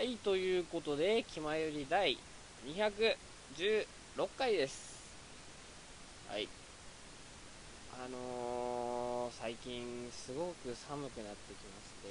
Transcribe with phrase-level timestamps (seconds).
[0.00, 2.16] はい、ということで、気まより第
[2.64, 4.98] 216回です。
[6.26, 6.48] はい。
[8.02, 12.08] あのー、最近すごく寒くなってきまして、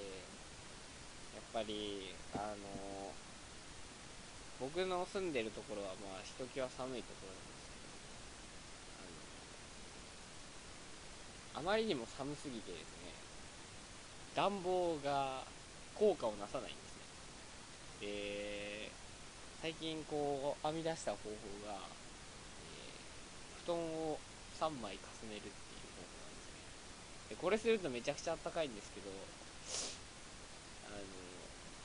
[1.34, 2.58] やっぱり、あのー、
[4.62, 7.66] 僕の住んでるところはまあ、ひときわ寒いところなんです
[11.58, 13.10] けど、あのあまりにも寒すぎてですね、
[14.36, 15.42] 暖房が
[15.96, 16.89] 効果をなさないんです。
[18.02, 18.92] で、
[19.62, 21.30] 最近こう編み出した方法
[21.68, 23.10] が、えー
[23.66, 24.18] 布団を
[24.58, 26.64] 3枚重ねるっていう方法なんですね。
[27.30, 29.12] でこれするとめちゃくちゃあったかいんですけど、
[30.88, 30.98] あの、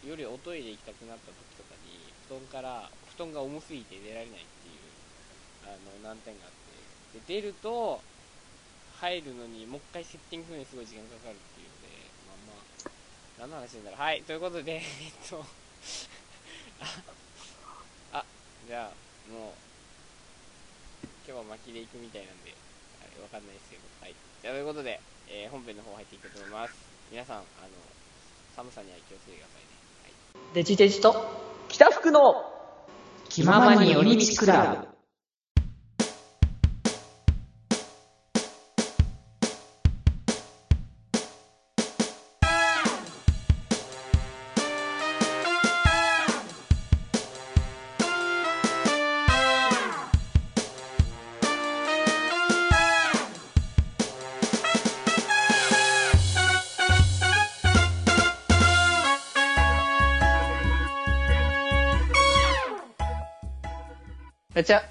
[0.09, 4.81] 夜おトイレ行きたくなった時とかに、布団から、布団が重すぎて出られないっていう、
[5.69, 5.77] あ
[6.09, 6.53] の、難点があっ
[7.13, 8.01] て、で、出ると、
[9.01, 12.91] 入るのにもう一回セッティングするのにすごい時間かかるっていうので、まあまあ、
[13.41, 14.01] 何の話なんだろう。
[14.01, 14.83] はい、ということで、 えっ
[15.29, 15.45] と、
[18.13, 18.25] あ、あ、
[18.67, 19.53] じゃあ、もう、
[21.27, 22.55] 今日は巻きでいくみたいなんで、
[23.03, 24.15] あれ、わかんないですけど、はい。
[24.43, 26.75] じゃあ、ということで、えー本編の方入っていきたいと思います。
[27.11, 27.45] 皆さん、あの、
[28.57, 29.69] 寒さには気をつけてくださいね。
[30.45, 30.55] はい。
[30.55, 32.53] デジデジと北福の
[33.29, 34.94] 気ままに寄り道クラブ。
[64.55, 64.83] ガチャ。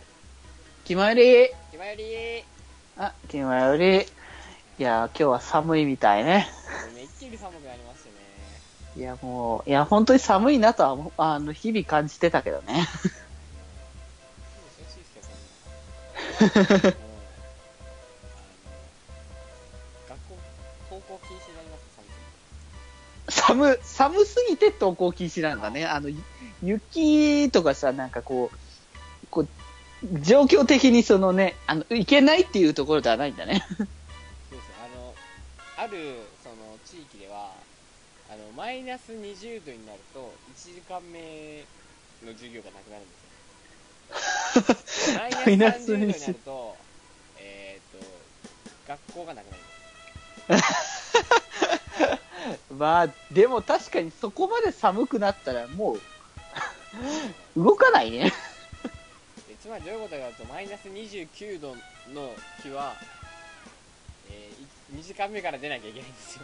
[0.84, 1.50] 気まより。
[1.72, 2.44] 気まよりー
[2.98, 4.02] あ、気まより。
[4.02, 4.06] い
[4.78, 6.50] や、今日は寒いみたいね。
[6.94, 8.16] めっきり寒くなりましたね。
[8.98, 12.86] いや、もう、いや、本当に寒いなとは、あの、日々感じてたけどね。
[16.42, 16.56] 学校、
[20.92, 22.08] 登校禁止になりますぎ
[23.38, 23.42] て。
[23.42, 25.86] 寒、寒すぎて登校禁止なんだね。
[25.86, 26.22] あの、ゆ
[26.62, 28.58] 雪とかさ、なんかこう、
[30.22, 33.64] 状況的にそのね、あの、いけないっていうところではないんだね。
[33.70, 33.92] そうです
[34.84, 35.16] あの、
[35.78, 37.52] ある、その、地域では、
[38.30, 41.64] あの、マイナス20度になると、1時間目
[42.26, 43.16] の授業がなくなるんで
[44.76, 45.18] すよ。
[45.46, 46.76] マイナス30度になると、
[47.38, 48.06] えっ、と、
[48.88, 49.64] 学校がなくなり
[50.50, 50.74] ます。
[52.78, 56.02] まあ、でも確かにそこまで寒くなったらもう、
[57.56, 58.34] 動かないね。
[59.64, 61.76] でつまりどういうことかというと、マイナス29度
[62.14, 62.32] の
[62.62, 62.94] 日は、
[64.30, 66.44] えー、2時間目から出なきゃいけないんですよ。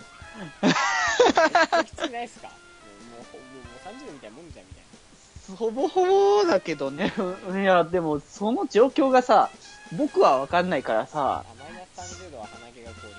[1.83, 2.47] きつくないですか？
[2.47, 4.83] もう、もう、もうもう30度みたいなもんじゃんみたい
[5.51, 5.55] な。
[5.57, 6.05] ほぼほ
[6.43, 7.11] ぼだけどね。
[7.51, 9.49] いや、でもその状況がさ、
[9.97, 13.13] 僕はわかんないからさ、あ、マイナス30度は鼻毛が凍り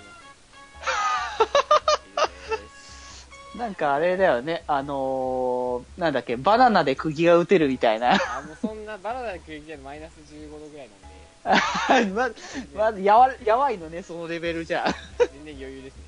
[3.57, 8.13] なんかあれだよね、あのー、なんだっけ、バナナで釘が打てるみたいな。
[8.13, 12.31] あ、もうそんなバナナで食い切るマイナス15度ぐらいなんで、 ま、
[12.75, 14.85] まずやわ、やばいのね、そのレベルじゃ。
[15.19, 16.03] 全然余裕ですね。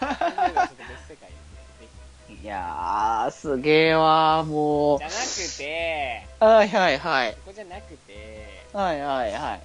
[0.00, 2.36] 30度はちょっと別世界ですね。
[2.36, 5.04] ぜいやー、すげえわー、もうひ。
[5.04, 7.32] じゃなくて、はいはいはい。
[7.34, 9.60] ここじゃなくて、はいはいはい。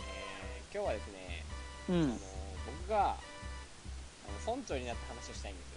[0.00, 1.44] えー、今日はですね、
[1.88, 2.20] あのうん。
[2.88, 3.12] 僕があ
[4.46, 5.67] の村長になった話をしたいんです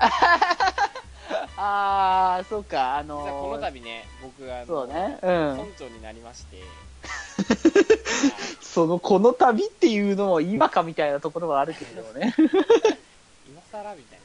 [0.00, 0.08] よ。
[1.56, 5.72] あー、そうか、あ実はこののー、度ね、僕があのそうね、うん村。
[5.76, 6.78] 長になりまして、
[8.60, 12.34] その、この旅っていうのも今かみたいなところはあるけれどね。
[13.44, 14.20] 今更みたい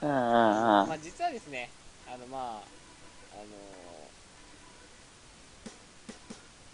[0.00, 0.82] うんうんなね。
[0.84, 1.74] まうんあ実はですね、
[2.06, 2.68] あのま
[3.30, 4.12] あ、あの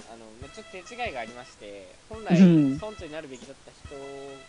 [0.07, 4.43] あの、まあちょっと手違いがありまして、本来うん村長になるべきだった人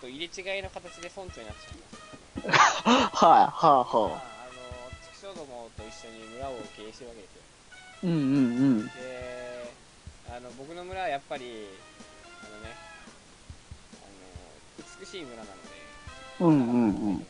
[0.00, 2.09] と入れ違いの形で村長になってしまいました。
[2.48, 2.52] はい、
[3.12, 3.86] はあ、まあ、はあ。
[3.86, 7.42] あの、畜生どもと一緒に村を経営してるわけですよ。
[8.04, 8.18] うんうんう
[8.82, 8.86] ん。
[8.86, 8.90] で、
[10.28, 11.68] あの、僕の村はやっぱり、
[12.42, 12.74] あのね、
[14.02, 14.14] あの、
[15.00, 15.60] 美しい村なので、
[16.40, 17.26] うんうんうん。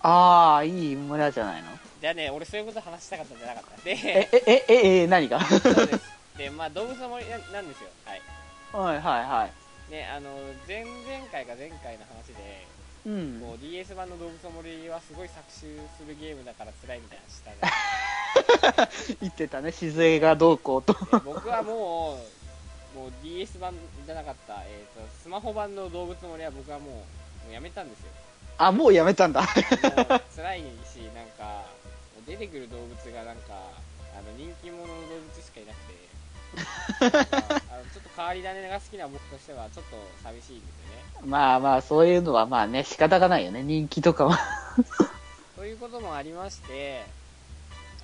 [0.00, 1.68] あー、いい村じゃないの？
[2.00, 3.90] じゃあね、俺そういうこと話したかったんじゃなかった。
[3.90, 5.38] え、で、え、え、え、え、何が？
[5.38, 6.10] はそうです。
[6.36, 7.90] で、まあ動物の森ななんですよ。
[8.04, 8.18] はい。
[8.18, 9.52] いはいはい。
[9.92, 10.30] ね、あの、
[10.66, 12.66] 前々回か前回の話で、
[13.06, 13.40] うん。
[13.40, 19.18] こう DS 版の動物の森はすごい搾取するゲームだから辛いみたいなのしたね。
[19.20, 20.92] 言ってたね、静江がどうこうと。
[20.92, 22.18] で僕はも
[22.94, 23.74] う、もう DS 版
[24.06, 27.04] じゃなかった、えっ、と、スマホ版の動物の森は僕はもう、も
[27.50, 28.06] うやめたんですよ。
[28.58, 29.46] あ、もうやめたんだ。
[30.34, 31.64] 辛いし、なんか、
[32.26, 33.52] 出てくる動物がなんか
[34.14, 36.02] あの人気者の動物しかいなくて
[37.72, 40.81] あのちょっと変わり種が好きな僕としてはちょっと寂しいんです
[41.24, 43.62] まあまあ、そういうのはまあね、仕方がないよね。
[43.62, 44.38] 人気とかは。
[45.56, 47.04] ということもありまして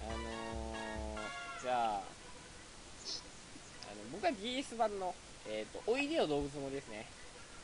[0.01, 2.03] あのーじゃああの
[4.13, 5.13] 僕は DS 版の
[5.51, 7.05] えっ、とおいでよ動物もですね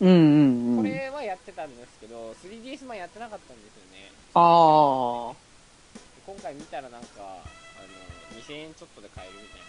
[0.01, 0.77] うんうんうん。
[0.79, 5.33] これはやってたんですけど 3DS 版やってなかったんですよねあ
[6.27, 7.31] 今回見たらなんかあ
[8.35, 9.61] の2000円ちょっとで買えるみたい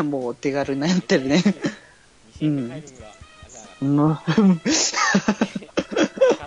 [0.00, 0.02] あ。
[0.02, 1.36] もう手軽になってるね。
[1.38, 3.19] 2000円で買えるんが、あじゃあうん。
[3.82, 4.16] うん。
[4.16, 4.18] 買っ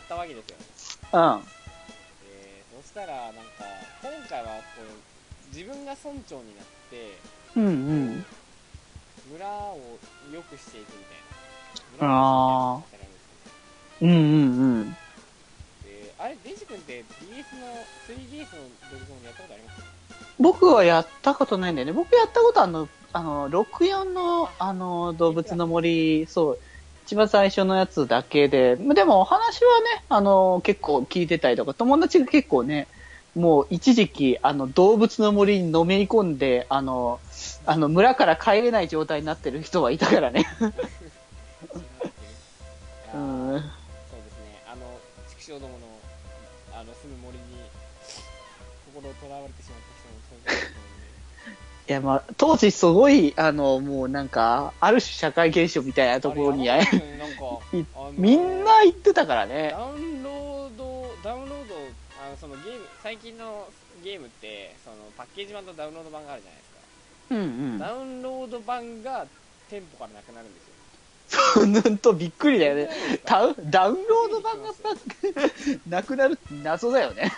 [0.08, 0.58] たわけですよ
[2.22, 3.40] でそしたらなんか
[4.02, 4.84] 今回はこう
[5.56, 7.18] 自分が村長になって
[7.56, 8.26] うんうん。
[9.32, 9.80] 村を
[10.32, 11.18] 良くしていくみたい
[12.00, 13.24] な村あーを良くしていくみたいなのをさせられるんです
[14.02, 14.22] ようんうんう
[14.84, 14.92] ん。
[14.92, 14.96] で
[16.20, 17.68] あれデンジ君って DS の
[18.08, 18.48] 3DS の
[18.92, 19.82] ドリコンやったことあります？
[20.40, 21.94] 僕はやったことないんだよね。
[21.94, 26.60] 僕やったことあの、あの、64の、あの、動物の森、そう、
[27.06, 32.88] 一番最初のやつだけで、でもお話はね、あの、結構聞いてたりとか、友達が結構ね、
[33.36, 37.20] もう一時期、あの、動物の森にのめり込んで、あの、
[37.66, 40.46] あの、村から帰れない状態になってる人はいたからね。
[43.14, 43.64] うん。
[51.94, 56.88] や、まあ、当時すごい、あの、もうなんか、ある種社会現象みたいなところに、なんか
[58.18, 59.70] みんな行ってたからね。
[59.72, 61.76] ダウンロードダウンロード
[62.24, 63.68] あのそのゲーム最近の
[64.04, 66.80] ゲームってそのパッケージ版とダウンロード版があるじゃないですか、
[67.32, 67.42] うんう
[67.76, 67.80] ん。
[67.80, 69.26] ダウンロード版が
[69.70, 70.74] 店舗からなくなるんですよ
[71.56, 72.90] そう、ほんとびっくりだよね。
[73.26, 74.70] ダウダウンロード版が
[75.88, 77.32] なくなるって謎だよね。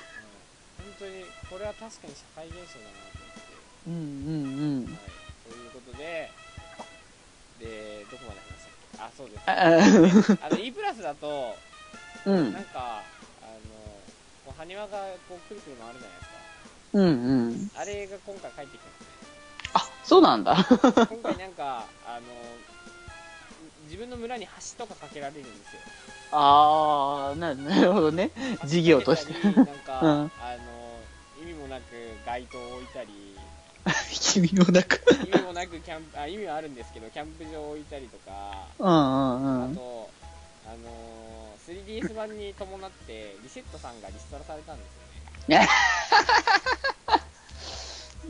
[0.78, 3.05] 本当にこれは確かに社会現象だなと
[3.87, 6.31] うんうん思って、はい、ということで
[7.59, 10.31] でどこまで話したっけあそうです。
[10.31, 10.39] うん。
[10.41, 10.47] あ。
[10.47, 11.55] あの E プラスだと
[12.25, 12.53] うん。
[12.53, 13.03] なんか
[13.41, 13.61] あの
[14.45, 14.97] こう埴輪が
[15.29, 16.35] こうくるくる回るじゃないですか。
[16.93, 17.09] うんう
[17.51, 17.71] ん。
[17.75, 19.07] あれが今回帰ってきたんですね。
[19.73, 20.55] あ、そうなんだ。
[20.55, 22.21] 今回なんかあの
[23.85, 24.47] 自分の村に
[24.77, 25.81] 橋とか架けられるんですよ。
[26.31, 28.31] あー、ななるほどね。
[28.65, 29.33] 事業として。
[29.51, 30.31] なんか、うん。
[30.41, 30.99] あの
[31.41, 31.83] 意味もなく
[32.25, 33.34] 街灯を置いたり
[34.12, 35.02] 君もなく。
[35.25, 39.72] 意味もなくキャンプ あ意味はあるんですけどキャンプ場を置いたりとかうんうんうん。
[39.72, 40.10] あと、
[40.68, 41.36] あのー
[41.66, 44.94] 3DS 版に伴ってリセットさんがリストラされたんです
[45.52, 45.68] よね。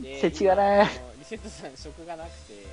[0.00, 0.88] で世知辛い
[1.18, 2.66] リセットさん職がなくて、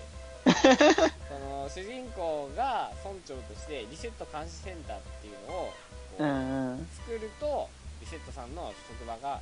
[1.27, 5.73] その主人公が村長としてリセット監視センターっていうのを
[6.17, 6.89] こううんうん。
[6.95, 7.69] 作ると
[7.99, 9.41] リセットさんの職場が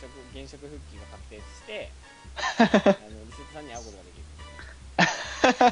[0.00, 1.92] 職職現職復帰が確定して
[2.58, 4.24] あのリセットさんに会うことができる。
[5.40, 5.68] ちょっと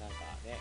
[0.00, 0.58] なんかね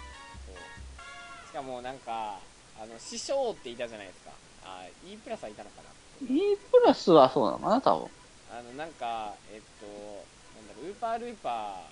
[0.47, 2.39] こうしかもなんか
[2.79, 4.31] あの師匠っていたじゃないですか。
[4.63, 5.89] あ E プラスはいたのかな。
[6.21, 8.09] E プラスはそうなのかな、多分。
[8.51, 9.85] あのなんかえっと
[10.55, 11.83] なんだろうウーパールーパ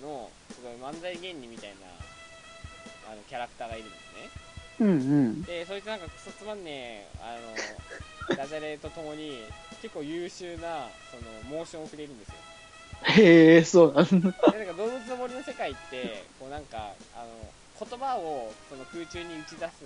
[0.00, 4.45] ーのすごい漫才芸人みたいなあのキャラクターがいるんですね
[4.80, 5.42] うんうん。
[5.42, 9.42] でそいつなんかクソつまんねえあのダジャレとともに
[9.82, 12.34] 結構優秀なそのモーションをくれるんですよ
[13.02, 14.08] へえ、そうなんだ。
[14.08, 19.84] でなんか動物の森の世界ってこうなんかあの言葉をその空中に打ち出す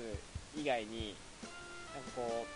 [0.56, 1.16] 以外に
[1.94, 2.46] なんかこ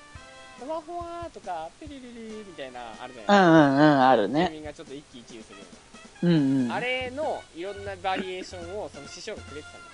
[0.61, 4.59] うほわほわーとかピリリリみたいなあるじゃうんないうんうん、あるですか、ね。
[4.59, 5.65] みがちょっと一喜一憂するよ
[6.23, 6.35] うんう。
[6.35, 9.94] うんな、あれのいろんなバリエーションをその師匠がくれてたんです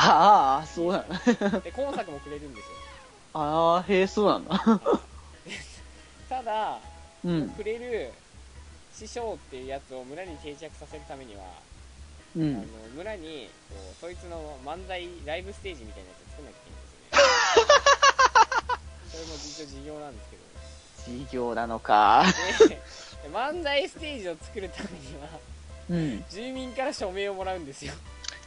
[0.00, 1.04] ああ、そうなの。
[1.14, 1.20] ね
[1.64, 2.70] で今作もくれるんですよ
[3.34, 4.58] ああ、へえ、そうなんだ。
[6.28, 6.80] ただ
[7.24, 7.48] うん。
[7.50, 8.12] くれる
[8.92, 11.42] 師匠っていうやつを村に定着させるためには、
[12.36, 12.66] うあのん。
[12.96, 17.08] 村にこうそいつの漫才ライブステージみたいなやつを作んなきゃいけないんですよね
[19.10, 20.42] それも一応事業なんですけど
[21.26, 22.24] 事業なのか。
[23.22, 25.28] で漫才ステージを作るためには
[25.90, 26.24] うん。
[26.28, 27.94] 住民から署名をもらうんですよ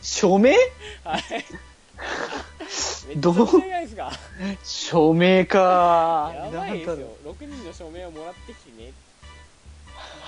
[0.01, 0.55] 署名？
[1.03, 1.21] はい。
[3.17, 3.35] どう？
[4.63, 6.31] 署名か。
[6.33, 7.07] やばいですよ。
[7.25, 8.93] 6人の署名をもらってきてね。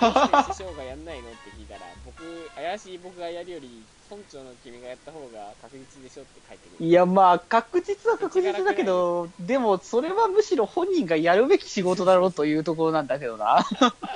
[0.58, 2.22] 匠がやんないのって聞いたら僕
[2.56, 13.64] 怪しい僕がやるより村長の君がやった方が確実でしょって書いてくるいや、まあ、確実は確実だけど、でも、それはむしろ本人がやるべき仕事だろうというところなんだけどな。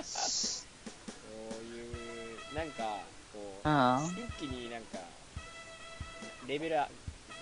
[0.03, 1.81] そうい
[2.53, 2.83] うなんか
[3.33, 4.27] こううん。
[4.27, 4.88] 一気になんか
[6.49, 6.88] レベルあ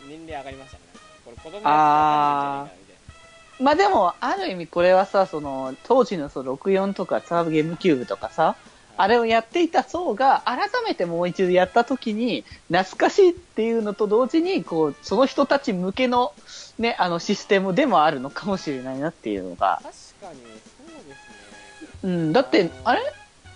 [0.08, 0.82] 年齢上がりましたね。
[1.24, 3.64] これ子供のやつわかんないんじゃないかなみたいな。
[3.64, 8.56] まあでも、ある意味これはさ、その、当時のその64とかサーブゲームキューブとかさ、
[8.98, 16.32] あれをやっていた層が改めてもう一度やった時に懐かしいっていうのと同時に、こう、その人たち向けの
[16.78, 19.80] ね、あのシステムでもあるのかもしれないなっていうのが。
[19.82, 22.04] 確かにそうですね。
[22.04, 23.02] うん、だって、あれ？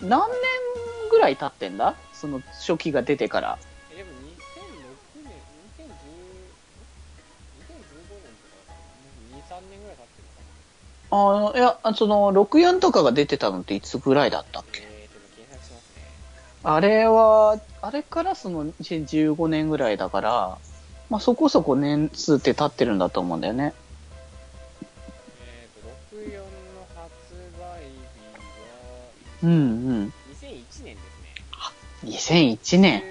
[0.01, 0.39] 何年
[1.11, 1.95] ぐらい経ってんだ？
[2.13, 3.59] その初期が出てから。
[11.11, 14.89] あの、いや、その、64とかが出てたのっていつぐらいだったっけ？
[16.63, 20.57] あれは、あれからその2015年ぐらいだから、
[21.09, 23.73] まあそこそこ年数って経ってるんだと思うんだよね。
[25.43, 26.43] えーと64の
[26.95, 27.11] 発
[27.59, 27.97] 売日
[28.39, 29.53] はうんう
[30.03, 30.13] ん。
[30.39, 33.03] 2001年ですね2001年。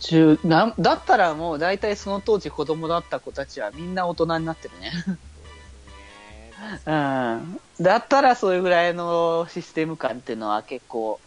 [0.00, 4.92] 16年中なんだったらもう大体その当時子供だった子たちはみんな大人になってるね。
[6.86, 7.60] うん。
[7.80, 11.20] だったらそういうぐらいのシステム感っていうのは結構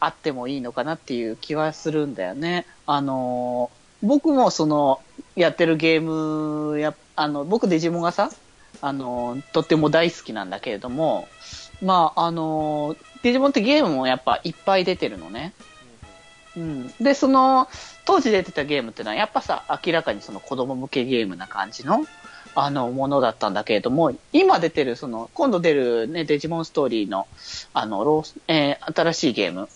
[0.00, 2.66] あってもいいのかなっていう気はするんだよね。
[2.86, 5.00] あのー僕もその、
[5.36, 8.30] やってるゲームや、あの、僕デジモンがさ、
[8.80, 11.28] あのーとっても大好きなんだけれども、
[11.82, 15.52] まあ、あのーデジモンってゲームもやっぱいっぱい出てるのね。
[16.56, 16.88] うん。
[17.00, 17.68] で、その、
[18.04, 22.04] 当時出てたゲームっていうのは、やっぱさ、明らかにその子供向けゲームな感じの、
[22.54, 27.28] あの、ものだったんだけれども、今出てる、その、今度出るね、デジモンストーリーの、
[27.72, 29.68] あの、ロー、えー新しいゲーム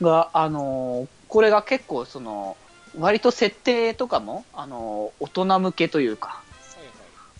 [0.00, 2.56] が、あのーこれが結構その、
[2.98, 6.42] 割と設定とかも、あのー大人向けというか、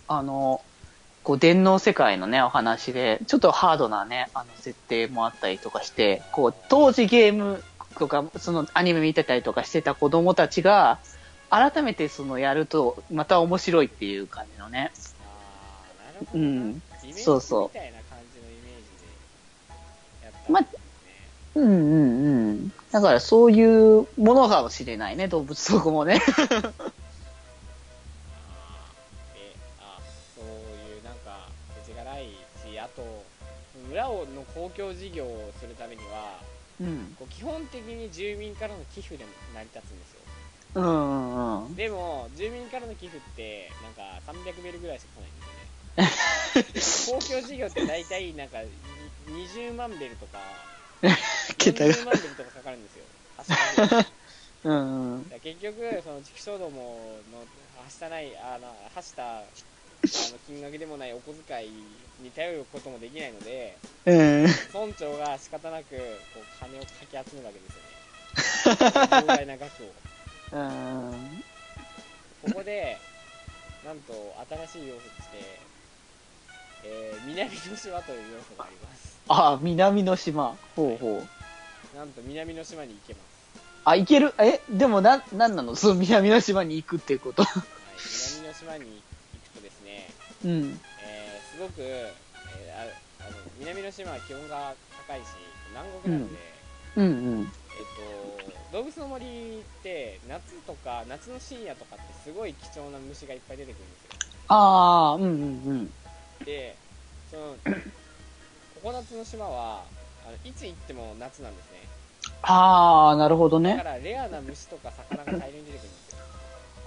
[0.07, 0.61] あの、
[1.23, 7.61] こう、電脳世界のね、お話で、ちょっとハードなね、あの、設定もあったりとかして、こう、当時ゲーム
[7.97, 10.99] とか、そのアニメ見てたりとかしてた子供たちが、
[11.49, 14.91] 改めてそのやると、また面白いっていう感じのね。
[15.21, 16.81] あーなるほどな、うん。
[17.15, 20.79] そうそうみたいな感じのイメージでやったまんですね、
[21.55, 22.71] うんうんうん。
[22.91, 26.15] だからそういうものかもしれないね、動物そこもね。
[26.15, 26.63] あー
[29.37, 29.99] えあ
[30.35, 31.49] そういうなんか
[31.85, 32.25] 世知辛い
[32.73, 33.23] しあと
[33.89, 36.36] 村をの公共事業をするためには
[36.79, 37.15] うん。
[37.17, 40.21] こう基本的に住民からの寄付で成り立つんですよ。
[40.75, 41.75] うんうんうん。
[41.75, 45.67] でも住民からの寄付ってなんか300ベルぐらいしか来ないんですよね。
[47.19, 48.81] 公共事業って大体なんかに
[49.27, 50.39] 20万ベルとか
[51.57, 51.93] 桁が。
[51.93, 53.05] 40万ベルとかかかるんですよ。
[54.63, 57.39] うん結局、その畜生どもの
[57.75, 59.43] はしたない、あの、はした、あ
[60.07, 61.69] の、金額でもないお小遣い
[62.21, 64.41] に頼ることもできないので、うん。
[64.43, 65.95] 村長が仕方なく、
[66.33, 67.75] こう、金をかき集めるわけです
[68.67, 69.07] よね。
[69.07, 69.91] 膨大な額を。
[70.51, 71.43] うん。
[72.43, 72.97] ここで、
[73.85, 74.35] なんと、
[74.67, 75.59] 新しい要素として、
[76.83, 79.17] えー、南の島という要素があります。
[79.29, 80.57] あ、南の島。
[80.75, 81.97] ほうほう。
[81.97, 83.37] なんと、南の島に行けます。
[83.85, 84.33] あ、行ける？
[84.37, 85.75] え、でもな、なんなの？
[85.75, 87.43] その南の島に行くっていうこと。
[87.43, 87.63] はい、
[88.35, 89.01] 南の島に
[90.47, 90.81] うん。
[91.03, 94.75] えーすごく、えーああの南の島は気温が
[95.07, 95.25] 高いし
[95.71, 96.35] 南国なので、
[96.95, 97.41] うんうん。
[97.41, 97.49] えっ
[98.71, 104.11] と動物の森って夏とか夏の深夜とかってすごい貴重な虫がいっぱい出てくるんですよ
[104.49, 105.29] ああ、うんうん
[105.65, 105.93] うん。
[106.45, 106.77] で
[107.29, 107.57] その
[108.83, 109.87] 常夏の島は
[110.25, 111.89] あのいつ行っても夏なんですね
[112.43, 113.71] ああ、なるほどね。
[113.71, 116.17] だからレアな虫とか魚が大量に出てくるんですよ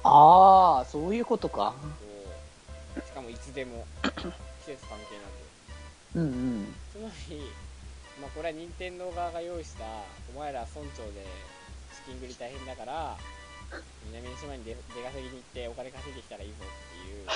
[0.05, 1.75] ああ、そういうことか。
[1.99, 2.10] そう
[3.30, 5.50] いつでも季節関係なく
[6.16, 6.75] うんうん。
[6.92, 7.40] つまり、
[8.20, 9.84] まあ、これは任天堂側が用意した
[10.34, 11.25] お前ら村長で
[11.94, 13.16] 資金繰り大変だから
[14.06, 17.26] 南の島に出出稼ぎに行ってお金稼いできたらいいぞっていう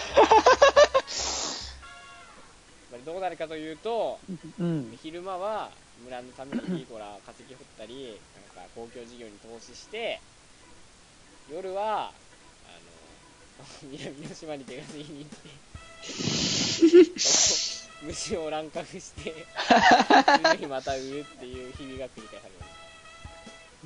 [3.04, 4.18] どうなるかというと
[4.58, 4.98] うん。
[5.02, 5.70] 昼間は
[6.04, 10.20] 村のためにほら化石掘ったりなんか公共事業に投資して
[11.50, 12.70] 夜はあ
[13.84, 15.63] の 南の島に出稼ぎに行って
[18.06, 19.46] 虫を乱獲して
[20.34, 22.52] 次の日また売るっていう日々が繰り返され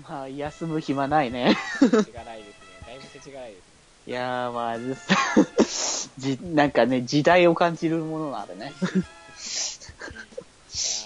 [0.03, 1.57] ままあ、休む暇ないね。
[1.79, 3.69] す世知辛いですねだいぶ世知辛いですね
[4.09, 4.79] いやー、まあ、
[6.19, 8.67] じ、なんかね、時代を感じるものがあるね。
[8.67, 9.03] いやー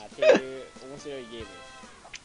[0.06, 1.52] っていう面白いゲームです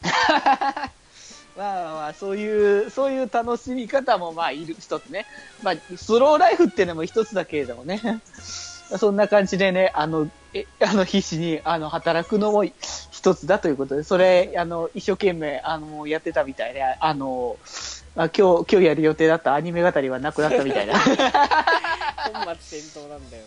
[1.58, 5.26] まあまあ、そういう、そういう楽しみ方もまあいる一つね。
[5.64, 8.20] まあ、スローライフっていうのも一つだけれどもね。
[8.96, 17.56] そんな感じでね、あの、え、あの、必死に、あの、働くのも一つだということで、それ、あの、一生懸命、あの、やってたみたいで、あの、
[18.16, 20.98] あ今日、今日やる予定だったアニメ語りはなくなったみたいな。
[20.98, 21.12] 本
[22.56, 23.42] 末転倒なんだよ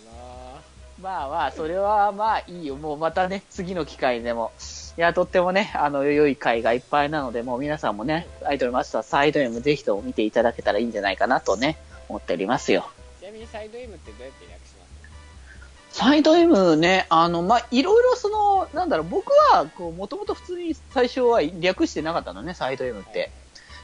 [1.02, 2.76] まあまあ、それはまあいいよ。
[2.76, 4.52] もうまたね、次の機会でも。
[4.98, 12.82] いや、とってもね、あの、良い回がいっぱいなので、もう皆さんもね、アイドルマスターサイド M ぜひとも見ていただけたらいいんじゃないかなとね、思っておりますよ。
[13.22, 14.61] なちなみにサイド M ってどうやって略します
[15.94, 23.32] サイド M ね、あの、まあ、いろいろその、なんだろう、僕は、こう、もともと普通に最初は略してなかったのね、サイド M って。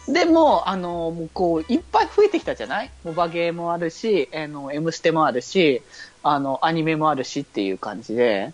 [0.08, 2.92] でも、あの、もうこう、いっぱい増えてきたじゃない？
[3.04, 5.82] モバゲーもあるし、あの、M ステもあるし、
[6.24, 8.54] あの、アニメもあるしっていう感じで、はい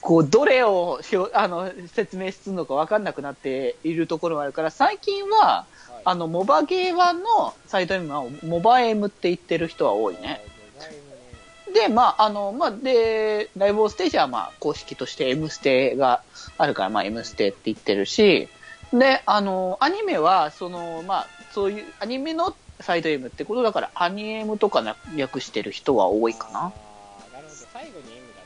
[0.00, 5.66] こう、どれをひょあの説明するのか分かんなくなっているところがあるから、最近は、は
[5.98, 10.40] いあの、モバゲーワンのサイド M は、モバ M って言ってる人は多いね。
[11.74, 16.22] で、まあ、あの、まあ、で、ライブオーステージは、まあ、公式として M ステが
[16.56, 18.48] あるから、まあ、M ステって言ってるし、
[18.92, 26.60] で、あの、アニメは、その、まあ、そういう、アニメのサイド M ってことだから、アニエムとかな略してる人は多いかな。
[26.60, 26.72] なる
[27.32, 28.38] ほど最後に M が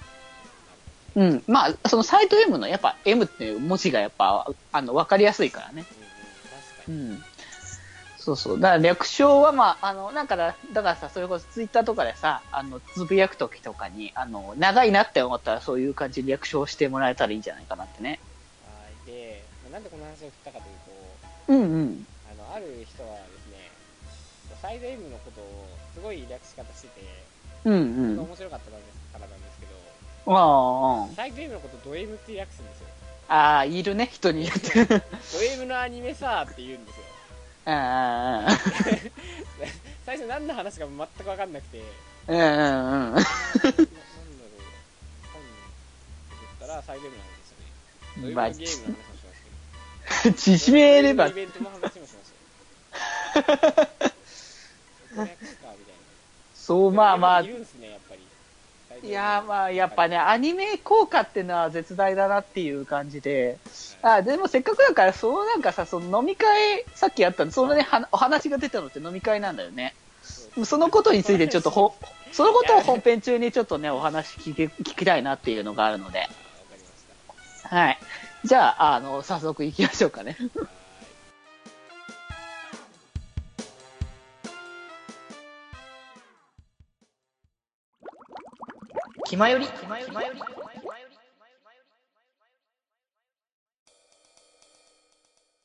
[1.14, 1.44] うん。
[1.46, 5.86] まあ、そのサイド M の、やっぱ M っていう文字がやっぱ、あの、わかりやすいからね。
[5.90, 6.12] うんうん
[6.52, 7.24] 確かにうん。
[8.22, 8.60] そうそう。
[8.60, 18.20] だから略称はまあ、あの、なんかだ、だからさ、それこそツイッターとかでさ、あの、つぶやくときとかに、あの、長いなって思ったらそういう感じで略称してもらえたらいいんじゃないかなってね。
[18.64, 18.70] は
[19.04, 20.74] いでまあなんでこの話を振ったかという
[21.46, 22.06] とうんうん。
[22.30, 23.70] あのある人はですね
[24.62, 27.02] サイド M のことをすごい略し方してて、
[27.64, 27.76] うんう
[28.14, 28.20] ん。
[28.20, 28.76] 面白かったか
[29.14, 29.72] らなんですけど
[30.26, 32.86] あサイド M のことド M って略すんですよ
[33.28, 34.84] あ、ああ、いるね、人によって。
[34.84, 34.94] ド
[35.56, 37.02] M のアニメさーって言うんですよ
[37.64, 38.58] ああ、
[40.04, 41.82] 最初何の話か全く分かんなくて。
[42.28, 43.14] うんうんうん。
[43.14, 43.22] なだろ
[43.68, 43.88] う言っ
[46.60, 51.28] たらサイド M の話でしたねゲームの話もしますけど縮めれば。
[51.28, 52.32] イ、ベントの話もしまし
[53.46, 53.52] た
[55.22, 55.28] よ。
[56.54, 57.40] そう、まあまあ。
[57.42, 58.00] い、るんすねやっ
[59.02, 63.58] いやーまあ、やっぱね、アニメ効果っていうのは絶大だなっていう感じで、
[64.00, 69.94] あでもせっかくだから、そのなんかさ、その飲み会、さっきあったの、そのね、はお話が出たのって飲み会なんだよね。
[70.64, 71.94] そのことについてちょっとほ、
[72.32, 76.28] そのことを本編中にちょっとね、お話聞き聞きたいなっていうのがあるので、
[77.64, 77.98] はい。
[78.44, 80.36] じゃあ、あの、早速行きましょうかね。
[89.32, 89.66] は気まより、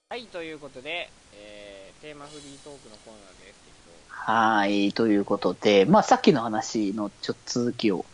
[0.09, 3.57] はい、ということで、えー、テーマフリートークのコーナーです
[4.09, 8.05] はい、ということで、まあさっきの話のちょっと続きを、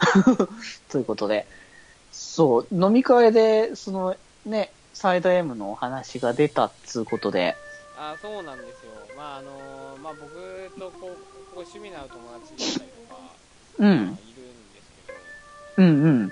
[0.89, 1.45] ということで、
[2.11, 4.15] そう、飲み会で、その
[4.47, 7.55] ね、サイド M のお話が出たっつうことで、
[7.95, 8.91] あそうなんですよ。
[9.15, 11.17] まああのーまあ僕とこう、こ
[11.55, 13.21] こ趣味の合う友達だったりとか、
[13.77, 14.19] うん
[15.77, 15.93] うんうん、あ
[16.25, 16.31] のー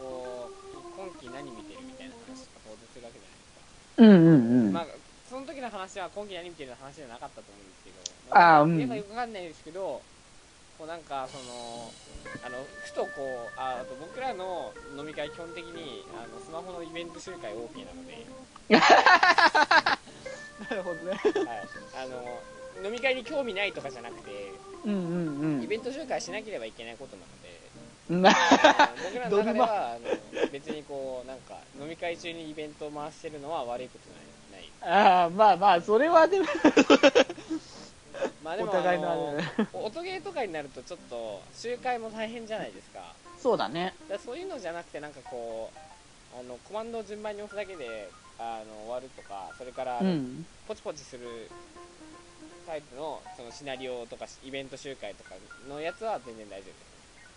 [0.00, 3.60] こう、今期何見てるみたいな話とか当然するわけじゃないですか。
[3.98, 4.18] うんうん
[4.66, 4.72] うん。
[4.72, 4.86] まあ、
[5.28, 8.00] その時の話は今期何見てるの話じゃなかったと思うんですけど、
[8.34, 10.02] あーうんよくわかんないですけど、
[10.78, 11.92] こうなんかその、
[12.42, 13.26] あの、ふとこう、
[13.60, 18.26] ああと僕らの飲み会基本的に、あの、スマホのイベント集会 OK なので、
[18.70, 18.78] な
[20.76, 21.12] るほどね。
[21.46, 22.42] はい、あの、
[22.84, 24.52] 飲み会に興味ないとかじゃなくて、
[24.84, 27.60] うんうんイベント集会しなければいけないことなので、
[29.04, 34.90] 僕らの中では、あの別にこう、なんか、飲み会中にイベントを回してるのは悪いことない。
[34.90, 36.46] ないああ、まあまあ、それはでも、
[38.42, 43.94] まあでもお互いのあのれ音ゲーとかになるとちょっと集会も大変じゃないですかそうだね。
[44.08, 50.44] だそういうのじゃなくてなんかこうあのコマンドを順番に押すだけであの終わるとかそれから、うん。
[50.66, 51.50] ポチポチする
[52.66, 55.34] タイプのそのシナリオとかイベント集会とか
[55.68, 56.64] のやつは全然大丈夫。
[56.64, 56.90] です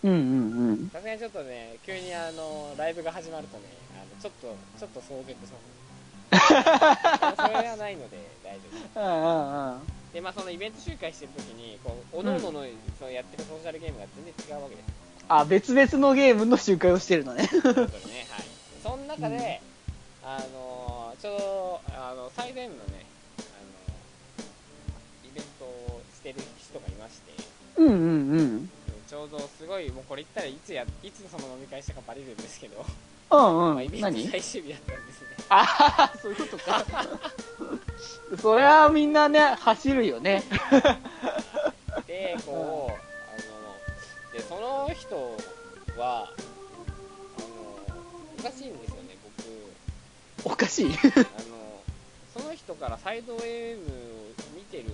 [0.04, 0.20] うんうん
[0.70, 0.90] うん。
[0.90, 3.64] さすがにちょっとね急にあのライブが始まるとね
[3.96, 5.74] あのちょっとちょっと騒然とします。
[7.38, 8.72] それはないので大丈夫。
[8.72, 9.82] ですうんうんうん。
[10.14, 12.68] でまあそのイベント集会してる時にこう各々の
[13.00, 15.04] そのやってるソーシャルゲームが全然違うわけです。
[15.30, 17.48] あ、別々のゲームの集会をしてるのね。
[17.48, 17.90] そねはい。
[18.84, 19.62] その中で、
[20.24, 23.03] あのちょうどあのサイド M のね
[27.86, 28.70] うんうんうん。
[29.08, 32.86] ちょうどすごいもうこれ言ったらいつやいつその飲み会したかバレるんですけど、
[33.32, 33.88] うんうん。
[33.90, 34.26] ベン何？
[34.26, 36.86] ト最終日だったんですねああ、そういうことか。
[38.42, 40.44] そりゃみんなね、走るよね。
[42.08, 42.96] でこうあ
[44.34, 45.16] のでその人
[46.00, 47.96] はあの
[48.40, 49.16] おかしいんですよね
[50.44, 50.86] 僕おかしい？
[50.88, 51.24] あの
[52.34, 53.86] その人からサイド M を
[54.56, 54.86] 見てる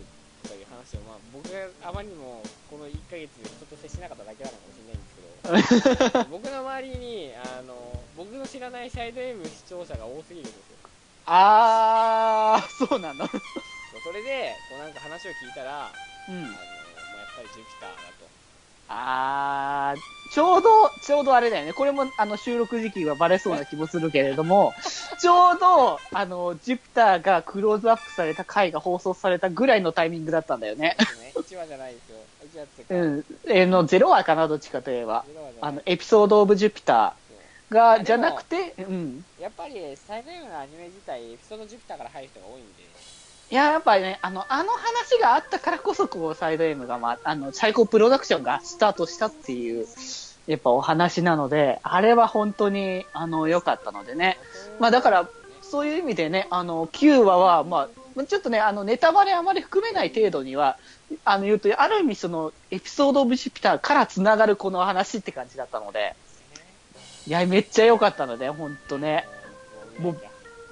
[0.79, 7.75] 話しょう、まあ、僕があまりにもこの1ヶ月人と接しなかっただけなのかもしれないんですけど 僕の周りにあの
[8.15, 10.77] 僕の知らないサイド M 視聴者が多すぎるんですよ
[11.25, 13.27] あー、そうなの。
[13.27, 15.91] それでこうなんか話を聞いたら、
[16.27, 16.47] うんあの。
[16.47, 18.38] まあ、やっぱりジュピターだと
[18.89, 21.73] あー、ちょうど、ちょうどあれだよね。
[21.73, 24.73] これも、あの、収録時期がバレそうな気もするけれども、
[25.21, 30.95] ちょうど、あの、ジュピターがクローズアップされた回が放送されたぐらいのタイミングだったんだよね。
[30.97, 33.25] ですね1話じゃないですよ1話ってか、うん。
[33.47, 35.23] えーの、ゼロ話かな、どっちかといえば。
[35.27, 39.21] 0あの、エピソードオブジュピターが、じゃなくて、うん。
[39.39, 42.88] やっぱりサイド M のアニメ自体エピソードジュピターから入る人が多いんで
[43.51, 49.87] いや、やっぱりね、あの、あの話があったからこそ、こう、サイド M が、まあ、あの、最高プロダクションがスタートしたっていう、
[50.45, 54.37] やっぱお話なので、あれは本当に、あの、良かったのでね。
[54.79, 55.29] まあだから、
[55.63, 60.77] そういう意味でね、あの、9話は、まあ、ちょっとね、あの、ネタバレあまり含めない程度には、
[61.25, 66.15] あの、言うと、ある意味その、エピソードオブジュピターから繋がるこの話って感じだったので、
[67.25, 69.27] いや、めっちゃ良かったので、本当ね。
[69.99, 70.17] もう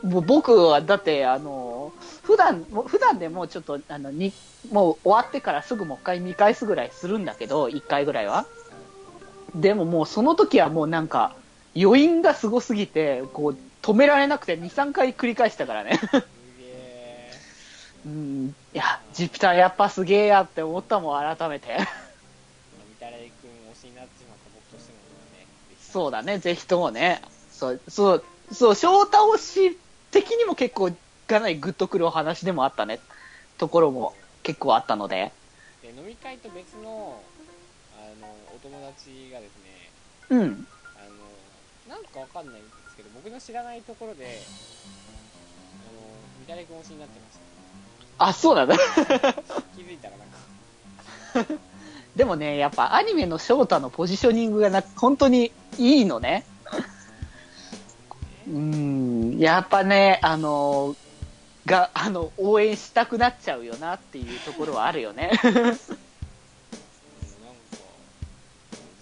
[0.03, 1.91] もう僕は、だって、あの、
[2.27, 4.33] 普段、普段でもうちょっと、あの、に、
[4.69, 8.45] もう終わってからすぐもう一回見返すぐらいするんだけど、一回ぐらいは。
[9.55, 11.37] でももうその時はもうなんか、
[11.73, 16.01] 余韻がすごすぎて、こう、止められなくて2、3回繰り返したからね。
[18.05, 21.77] うん、いや、ジュピターやっぱすげえやって思ったもん、改めて。
[22.89, 24.99] みたらい君推しになってしまった僕としても
[25.39, 25.47] ね
[25.79, 27.21] そうだね、ぜひともね。
[27.53, 29.77] そう、そう、そう、翔太推し
[30.11, 30.91] 的にも結構、
[31.27, 32.99] かなりグッとくるお話でもあったね。
[33.57, 34.13] ところも
[34.43, 35.31] 結構あったので。
[35.81, 37.21] で飲み会と別の
[37.95, 39.89] あのお友達がですね
[40.29, 40.67] うん。
[40.95, 44.27] あのなんかわかんないんですけど僕の知らないところであ
[45.93, 46.01] の
[46.39, 47.47] みたらい君推しになってまし
[48.19, 48.77] あ、そうなんだ。
[48.77, 48.83] た
[49.75, 51.53] 気づいたらなんか
[52.15, 56.45] でもね、やっぱアニメの翔太のポジショニングがな、本当にいいのね。
[58.47, 60.95] うん、やっぱね、あの、
[61.67, 65.31] が、あの、応援したくなっちゃうよなっていうところはあるよね。
[65.43, 65.77] う んなんか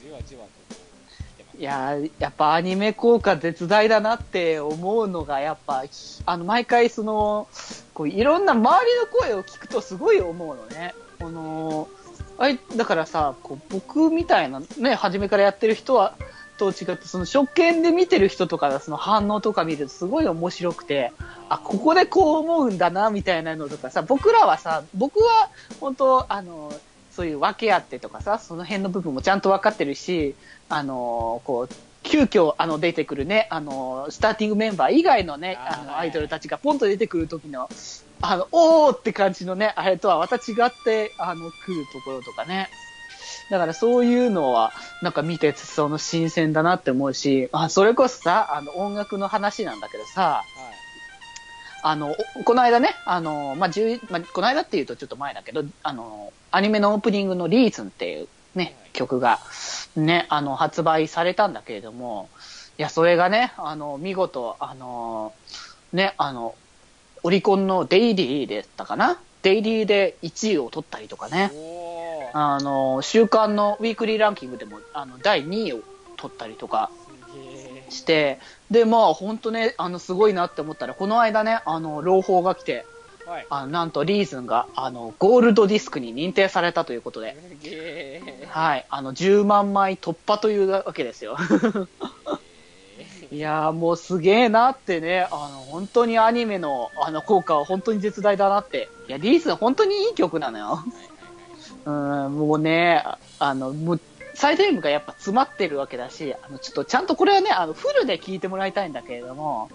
[0.01, 0.45] じわじわ
[1.57, 5.85] いやーやっぱアニメ効果絶大だなって思うのが、やっぱ、
[6.25, 7.47] あの、毎回その、
[7.93, 10.93] こう、いろんな周りの声を聞くとすごい思うのね。
[11.17, 11.87] この、
[12.37, 16.15] あい、だからさ、こう、僕みたいなね、初めからやってる人は、
[16.57, 21.11] と違って、その初見で見てる人とかのその反応とか見るとすごい面白くて、
[21.49, 26.73] あ、ここでこう思うんだな、みたいなのとかさ、僕らはさ、僕は本当、あの、
[27.11, 30.35] そういう分け合ってとかさ、その辺の部分もちゃんと分かってるし、
[30.69, 37.69] あの、こう、急遽、あの、出てくるね、あの、スターティングメンバー以外のね、あの、アイドルたちがポンと出てくる時の、
[38.21, 42.69] あの、おーって感じのね、あれとはまた違って、あの、来るところとかね。
[43.49, 50.45] だからそういうのは、なんか見てて、その新鮮だなって思うし、あ、それこそさ、あの、音楽の話なんだけどさ、はい。
[51.83, 59.39] あの、おこの間ね、あの、まあ、10まあ、この間っていうとちょっと前だけど、あの、アニメのオープニングのリーズンっていうねはい、曲が、
[59.95, 62.29] ね、あの、発売されたんだけれども、
[62.79, 65.33] いや、それがね、あの、見事、あの、
[65.93, 66.55] ね、あの、
[67.21, 69.19] オリコンのデイリーでしたかな？
[69.41, 71.51] デイリーで1位を取ったりとかね、
[72.37, 75.79] あの、週間のウィークリーランキングでも、あの、第2位を
[76.17, 76.91] 取ったりとか、
[77.89, 82.85] して、で、まあ、本当ね、あの、すごいなって思ったら、この間ね、あの、朗報が来て、
[83.25, 87.35] はいあのなんとリーズンが、あの、ゴールドディスクに認定されたということで、
[88.49, 91.37] はい、あの、10万枚突破というわけですよ。
[93.31, 98.89] いやー、もうすげえなってね、あの、本当にアニメの、あの、効果は本当に絶大だなって。
[99.07, 100.83] いや、リーズン本当にいい曲なのよ。
[101.85, 103.03] うん、もうね、
[103.39, 104.01] あの、もう、
[104.33, 109.69] サイド M がやっぱ詰まってるわけだし、あの、ちょっとちゃんとこれはね、あの、フルで聴いてもらいたいんだけれども、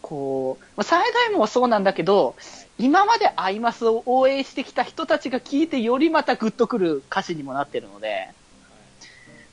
[0.00, 2.34] こう、まあサイド M もそうなんだけど、
[2.78, 8.28] 今までアイマスを応援してきた人たちが聴いてよりまたグッとくる歌詞にもなってるので、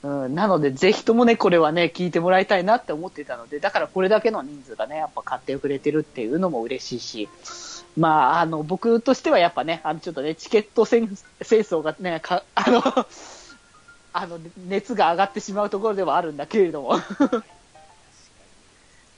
[0.01, 7.29] うん、なので、ぜひともね、これはね、聞いてもらいたいなって思ってたので、だからこれだけの人数がね、やっぱ買ってくれてるっていうのも嬉しいし、
[7.97, 11.09] まあ、あの、僕としてはやっぱね、あの、ちょっとね、チケット戦
[11.41, 12.81] 戦争がね、か、 あの、
[14.13, 16.97] あの、熱が上がってしまうところではあるんだけれども、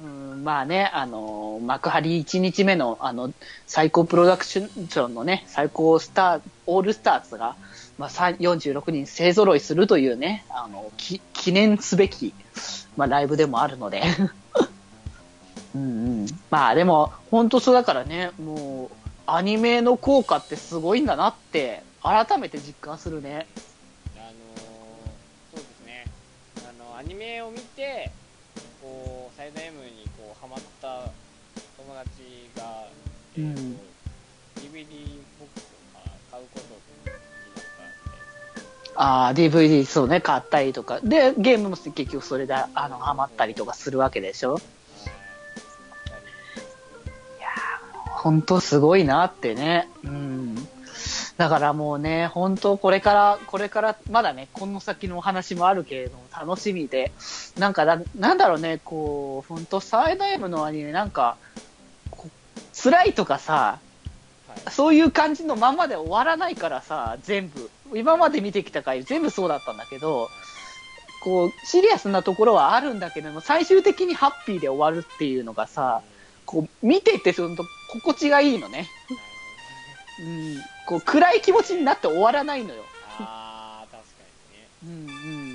[0.01, 3.31] うん、まあね、あの、幕張1日目の、あの、
[3.67, 7.55] 最高プロダクションのね、最高スター、オールスターズが、
[7.99, 12.34] まあ、46人勢揃いするというね、あの、き記念すべき、
[12.97, 14.01] まあ、ライブでもあるので。
[15.75, 16.27] うんうん。
[16.49, 23.47] まあ、でも、本当そうだからね、もう、アニメの効果ってすごいんだなって、改めて実感するね。
[24.17, 26.05] あのーそうですね
[26.67, 28.10] あのアニメを見て
[28.81, 31.12] こうサイド M にこうハマった
[31.77, 32.88] 友達が、
[33.36, 33.77] えーとうん
[34.55, 35.63] DVD ボックス
[35.95, 35.99] を
[36.31, 38.21] 買うことになったんで
[38.95, 40.99] ああ、DVD そうね、買ったりとか。
[41.01, 44.57] で、ゲームも結局それで、あの、ハマったりとかするわけでしょ？
[48.21, 49.89] 本当すごいなってね。
[50.03, 50.55] うん。
[51.38, 57.12] だからもうね、本当これから、これから、まだね、この先のお話もあるけれども、楽しみで。
[57.57, 61.38] なんかだ、なんだろうね、こう、本当サイド M のアニメなんか、
[62.84, 63.79] 辛いとかさ、は
[64.55, 67.71] いそういう感じのままで終わらないからさ、全部。
[67.93, 70.29] 今まで見てきた回全部そうだったんだけど、
[71.23, 76.01] こう、シリアスなところはあるんだけども、最終的にハッピーで終わるっていうのがさ、
[76.45, 77.55] こう、見てて、その、
[77.91, 78.88] 心地がいいのね。
[80.19, 80.62] うん。
[80.86, 82.84] こう、暗い気持ちになって終わらないのよ。
[83.19, 84.23] あー確か
[84.54, 84.95] にねうんう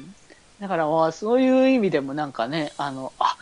[0.01, 0.14] ん。
[0.61, 3.37] だから、まあそういう意味でもなんかね、あの、あ、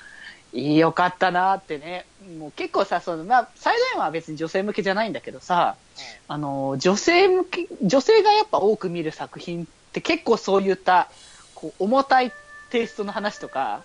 [0.53, 2.07] いいよかったなってね。
[2.39, 11.11] もう結構さ、その、まあ、サイド M は別に女性向けじゃないんだけどさ、はいあの、女性向け、女性がやっぱ多く見る作品って結構そういった、
[11.55, 12.33] こう、重たい
[12.71, 13.83] テイストの話とか、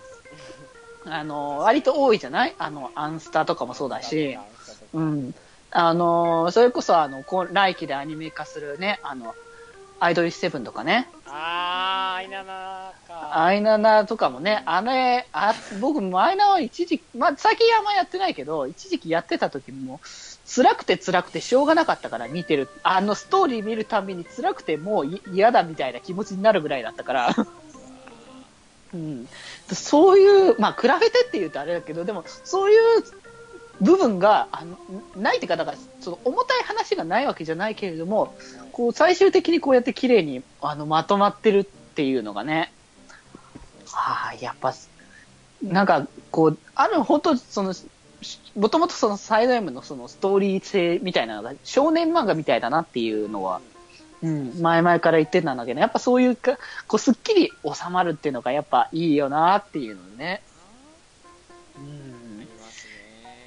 [1.06, 2.56] あの、割と多いじゃない？
[2.60, 4.38] あの、アンスタとかもそうだし、
[4.93, 5.34] うん。
[5.71, 9.34] あの、それこそあの、来期でアニメ化するね、あの、
[9.99, 19.99] アイドルセブンとかね、あーアイナナかアイナナとかもね、あれ、あ僕もアイナは一時期、まあ、最近あんまやってないけど、一時期やってた時も、
[20.45, 22.69] 辛くて辛くてしょうがなかったから見てる。
[22.84, 27.36] あのストーリー見るたびに辛くてもうい嫌だみたいな気持ちになるぐらいだったから。
[28.93, 29.28] うん。
[29.71, 32.80] そういう、まあ、比べてって言うとあれだけど、でも、そういう
[33.82, 34.78] 部分が、あの
[35.15, 38.34] ないっていうか、だから、その重たい話がないわけじゃないけれども、
[38.72, 42.74] こう、最終的にこうやって綺麗に、あの、まとまってるっていうのがね、
[43.94, 44.74] ああ、やっぱ、
[45.63, 47.74] なんか、こう、ある、本当その、
[48.56, 53.62] もともとそのサイド M のそのストーリー性みたいなのが少年漫画みたいだなっていうのは、
[54.22, 60.42] うん、前々から言ってたんだけど、やっぱそういうか、こう、すっきり収まるっていうのがやっぱいいよなっていうのね。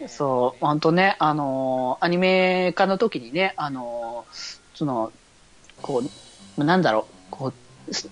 [0.08, 5.12] そう、本当ね、あのーアニメ化の時にね、あのーその、
[5.80, 6.02] こ
[6.58, 7.52] う、なんだろう、こ
[7.88, 8.08] う、す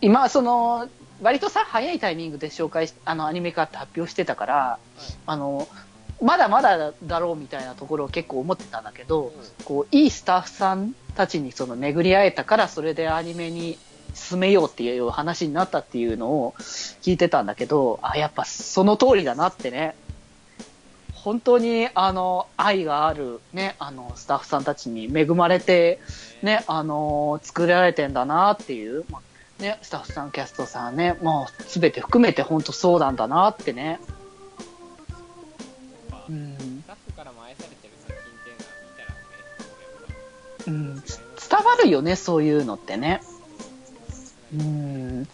[0.00, 0.88] 今、その、
[1.22, 4.78] 割とさ、早いタイミングで紹介し、あの、アニメ化って発表してたから、
[5.26, 5.66] あの、
[6.20, 9.32] まだまだだろうみたいなところを結構思ってたんだけど、
[9.64, 13.78] こう、いいスタッフさんたちにその巡り会えたから、それでアニメに
[14.14, 16.54] 進めようっていう話になったっていうのを
[17.02, 19.96] 聞いてたんだけど、あ、やっぱその通りだなってね。
[21.24, 25.98] 本当に、あの、愛があるね、あの、スタッフさんたちに恵まれて、
[26.42, 34.00] ね、あの、作られてんだなっていう、まあね、スタッフさん、キャストさんね、もうすべて含めて本当そうなんだなってね。
[36.10, 41.04] かうんスタッフからも愛されてる作品っていうのは見たらね、うん、伝
[41.64, 43.22] わるよね、そういうのってね。
[44.54, 45.26] うん。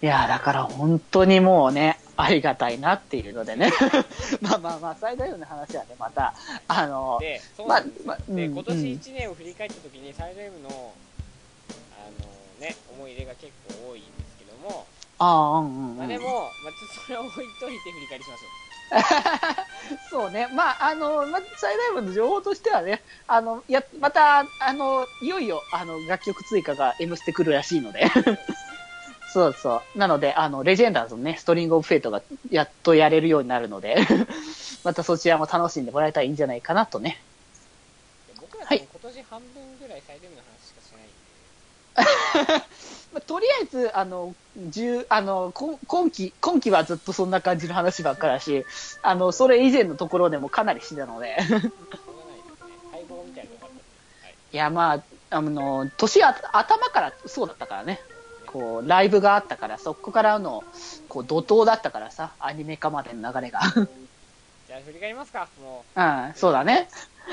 [0.00, 3.72] いや、だから本当にもうね、ありがたいなっていうのでね。
[4.40, 6.34] まあまあまあ、最大の話はね、また、
[6.68, 10.72] あの、で、そうまあなんですよ、まあで、うん今年うん1年を振り返った時に、サイド M の、あ
[12.22, 14.86] のね、思い入れが結構多いんですけども、
[15.18, 15.96] ああ、うんうん、うん。
[15.96, 18.64] まあでも、まあ、ちょっとそれを置いといて振り返りしましょ
[20.10, 20.48] そうね。
[20.54, 28.10] まあ、あの、まあ、最大部の情報としてはね、あの、や、また、あの、いよいよ、あの、楽曲追加が M ステ来るらしいので。
[29.34, 29.98] そうそう。
[29.98, 33.96] なので、あの、レジェンダーズのね、ストリングオブフェイトがやっとやれるようになるので、
[34.84, 37.20] またそちらも楽しんでもらえたらいいんじゃないかなとね。
[38.40, 42.62] 僕らは今年半分ぐらいサイの話しかしないんで、
[43.12, 48.64] まあ、とりあえず、あの、十、あの、こ今期、今期はずっとそんな感じの話ばっかだし、
[49.02, 51.38] あの、それ以前のところでもかなりしてたので。
[54.28, 54.54] い。
[54.54, 58.00] いや、まあ、あの、年あ頭からそうだったからね。
[58.54, 60.62] こう、ライブがあったから、そこからの、
[61.08, 63.58] こう、怒涛だったからさ、アニメ化までの流れが。
[64.68, 66.88] じゃあ振り返りますか、もうん、そうだね。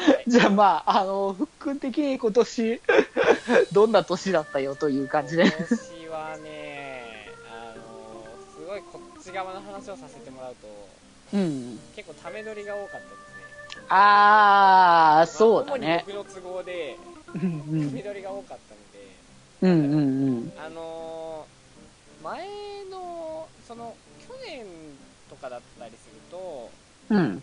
[0.08, 0.12] う。
[0.12, 2.82] はいじゃあまあ、あの、ふっくん的に今年、
[3.72, 5.44] どんな年だったよという感じで。
[5.44, 8.26] 今年はね、あの
[8.60, 10.90] すごいこっち側の話をさせてもらうと、
[11.34, 11.80] うん。
[11.96, 13.86] 結構ため撮りが多かったですね。
[13.90, 13.98] あー、
[15.18, 16.04] まあそうだね。
[16.08, 16.98] 僕の都合で、
[17.36, 18.91] うんため撮りが多かったので、
[19.62, 19.72] うん。
[19.72, 20.54] うんうんうん。
[20.58, 21.62] あのー
[22.24, 22.46] 前
[22.92, 26.72] の、その、去年とかだったりすると、
[27.10, 27.42] うん。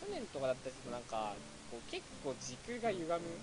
[0.00, 1.36] 去年とかだったりするとなんか、
[1.70, 3.38] こう結構時空が歪む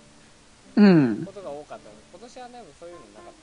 [0.76, 0.88] う
[1.22, 1.32] んこ。
[1.32, 3.34] とが多かったので今年はねそういうのなかっ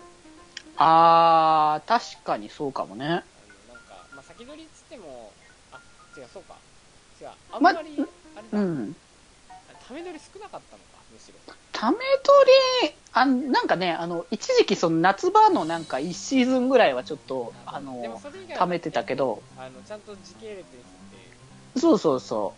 [0.76, 3.06] たあー、確かにそうかもね。
[3.06, 5.32] なんか、まあ、先取りっつっても
[5.70, 5.80] あ
[6.16, 6.60] 違うそうか
[7.20, 7.98] 違うあんままり、
[8.36, 8.96] あれだ、うん。
[9.88, 11.38] ため取り少なかったのかむしろ
[11.74, 18.20] ため取り、あなんかね、あの、一時期その夏場のなんか1シーズンぐらいはちょっと、あの、
[18.56, 22.56] 貯めてたけど、あのちゃんと時系列に沿ってそうそうそこ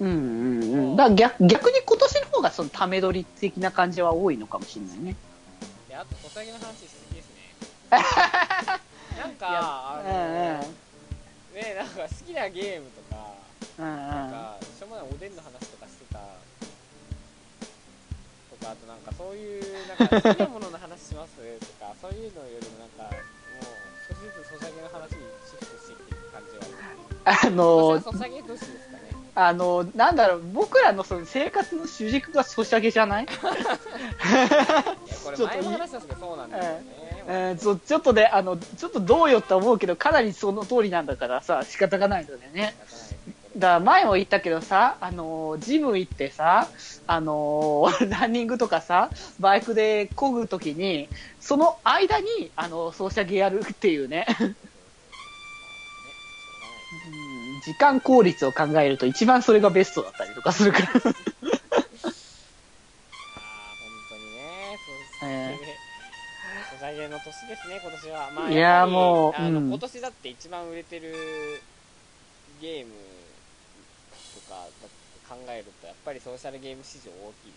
[0.00, 0.06] うう。
[0.06, 0.96] うんうんうん。
[0.96, 5.16] だ逆逆に今年の方がそのため取り的な感じは多いのかもしれないね。
[5.88, 7.54] であと小 agi の話しすぎですね
[9.18, 10.76] なんかあの、うん
[11.56, 13.16] ねなんか好きなゲームとか
[13.78, 13.84] うん。
[13.84, 14.08] うんうん。
[14.10, 15.85] なんかしょうもないおでんの話とか
[18.66, 23.18] かあとなんかそういうなんか好きなものの話しますとかそういうのよりもなんかも
[23.62, 23.64] う
[24.08, 26.64] 少しずつソシャゲの話にシフトしてきてる感じは
[27.24, 29.06] あるあの今年はソシャゲ年ですかね
[29.38, 33.24] あの、なんだろう、僕らのその生活の主軸がソシャゲじゃない？
[33.28, 33.34] いや
[35.22, 36.84] これちょっと前も話したんですけどそうなんですよね、
[37.28, 42.74] えーそうちょっとね、あの、ちょっとどうよって思うけど、かなりその通りなんだからさ、仕方がないのでね。
[42.78, 42.92] だか
[43.58, 46.68] ら前も言ったけどさ、あのージム行ってさ、
[47.06, 51.08] あのー ランニングとかさ、バイクで漕ぐときに、
[51.40, 54.56] その間に、あのソシャゲやるっていうね、うん
[57.64, 60.84] 時間効率を考えると一番それがベストだったりとかするから。
[60.84, 61.02] ああ本
[64.08, 64.78] 当にね。
[65.20, 65.58] そうえ
[66.72, 68.30] ソシャゲの年ですね今年は。
[68.30, 69.68] まあいやもううん。
[69.68, 71.12] 今年だって一番売れてる
[72.60, 72.92] ゲーム
[75.28, 77.56] 考えるとやっぱりソーシャルゲーム市場大きいで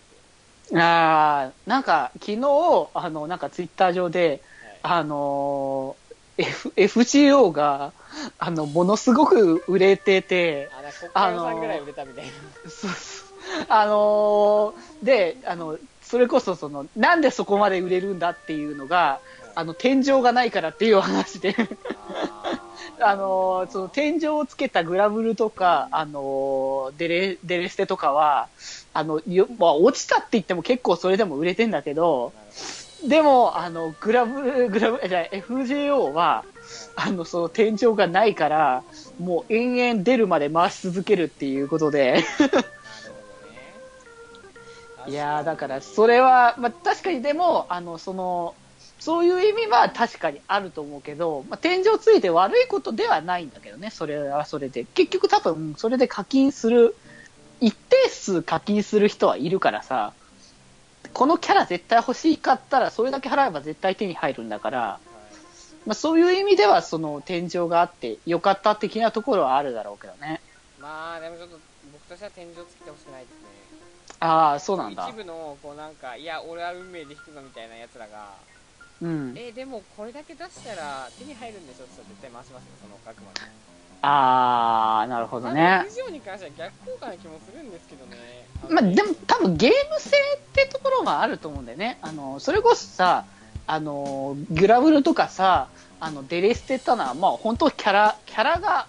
[0.68, 0.80] すよ。
[0.80, 4.40] あーなんか、昨日、あの、なんかツイッター上で、
[4.82, 5.00] はい。
[5.00, 6.10] あのー
[6.42, 7.92] F、FGO が、
[8.38, 12.30] あの、ものすごく売れてて、あなんか国家予算ぐらい売れたみたいな、
[12.70, 19.20] そうそうあのーで、あの、それこそその、なんでそこまで売れるんだっていうのが、
[19.54, 21.54] あの、天井がないからっていう話で、
[23.00, 28.48] ああのーその天井をつけたグラブルとか、あのーデレ、デレステとかは、
[28.92, 32.32] あの、よまあ、落ちたって言っても結構それでも売れてんだけど、
[33.06, 36.44] でも、あの、グラブ、グラブ、じゃあ FJO は、
[36.96, 38.82] あの、その天井がないから、
[39.18, 42.22] もう延々出るまで回し続けるっていうことで、
[45.06, 48.54] いやー、だから、それは、まあ、確かにでも、あの、その、
[49.00, 54.84] そういう意味は確かにあると思うけど、まあ、天井ついて悪いことではないんだけどね、それはそれで。
[54.84, 56.94] 結局多分、それで課金する、
[57.60, 60.12] 一定数課金する人はいるからさ、
[61.14, 65.10] このキャラ絶対欲しかったら、それだけ払えば絶対手に入るんだから、はい
[65.86, 70.40] まあ、そういう意味では、その天井があってよかった的なところはあるだろうけどね。
[70.78, 71.58] まあでもちょっと
[71.92, 73.36] 僕としては天井つけてほしくないですね
[74.20, 75.14] ああ、そうなんだ一。
[75.14, 78.34] 部のこうなんかいや俺は運命で引くぞみたいなやつらが
[79.02, 79.34] うん。
[79.36, 81.84] えでもこれだけ出したら手に入るんでしょ？
[81.84, 83.40] って言ったら絶対回しますよその額まで
[84.02, 85.86] ああ、なるほどねか。
[85.86, 88.16] 以上に関しては逆効果な気もするんですけどね
[88.70, 91.98] まあ、でも多分ゲーム性ってところがあると思うんだよね。
[92.02, 93.24] あの、それこそさ、
[93.66, 98.86] あの、グラブルとかさ、あの、デレステってのは、まあ本当キャラ、キャラが、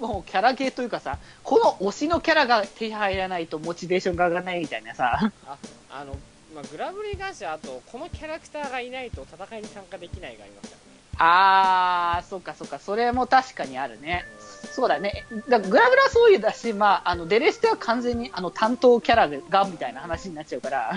[0.00, 5.56] もうキャラゲーというかさ、この推しのキャラが手に入らないとモチベーションが上がらないみたいなさ、あ
[5.90, 6.16] あの、
[6.54, 14.24] まあ、グラブルに関してはあとこのキャラクターがいないと戦いに参加できないがありますからねあー、そっかそっか、それも確かにあるね。
[14.70, 15.24] そうだね。
[15.48, 20.92] だグラブルはそういうだし、まあ、あの、デレステは完全に、あの、担当キャラが、みたいな話になっちゃうから。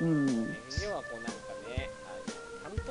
[0.00, 0.56] ううんん。
[0.68, 1.30] FGO はこうなんか
[1.76, 1.88] ね
[2.64, 2.84] あの担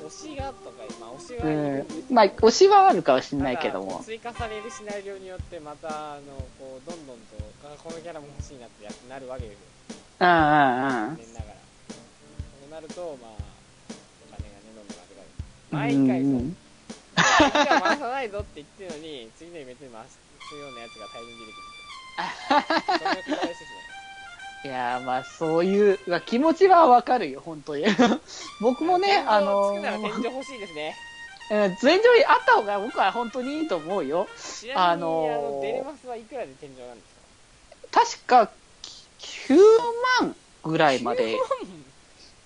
[0.00, 2.14] 当推しがとかまあ推しうはいるん。
[2.14, 4.02] まあ、推しはあるかもしれないけども。
[4.02, 6.22] 追加されるシナリオによってまたあの
[6.58, 7.22] こうどんどんと
[7.64, 9.58] あこのキャラも欲しいなってやなるわけですよ
[10.20, 11.16] うんうんうん。
[11.16, 11.54] 残念ながら
[11.88, 13.30] そうなるとまあ
[14.30, 15.28] お金がねどんどんなくなる
[15.70, 16.56] 毎回そううん
[17.14, 21.62] 次は回さないぞって言ってるのに次のイベントに回すようなやつが大量に出てくる
[22.98, 23.34] それが繰
[24.64, 27.84] いやーまあそういう、まあ気持ちはわかるよ、本当に。
[28.60, 30.96] 僕もね、あのなら天ー、井欲しいですね
[31.50, 34.26] うん天井にあった方が僕は本当にいいと思うよ。
[34.38, 37.14] ちなみに、あのーあのデレマスはいくらで天井なんです
[37.90, 38.00] か？
[38.26, 38.52] 確か、
[39.46, 39.56] 9
[40.20, 41.36] 万ぐらいまで。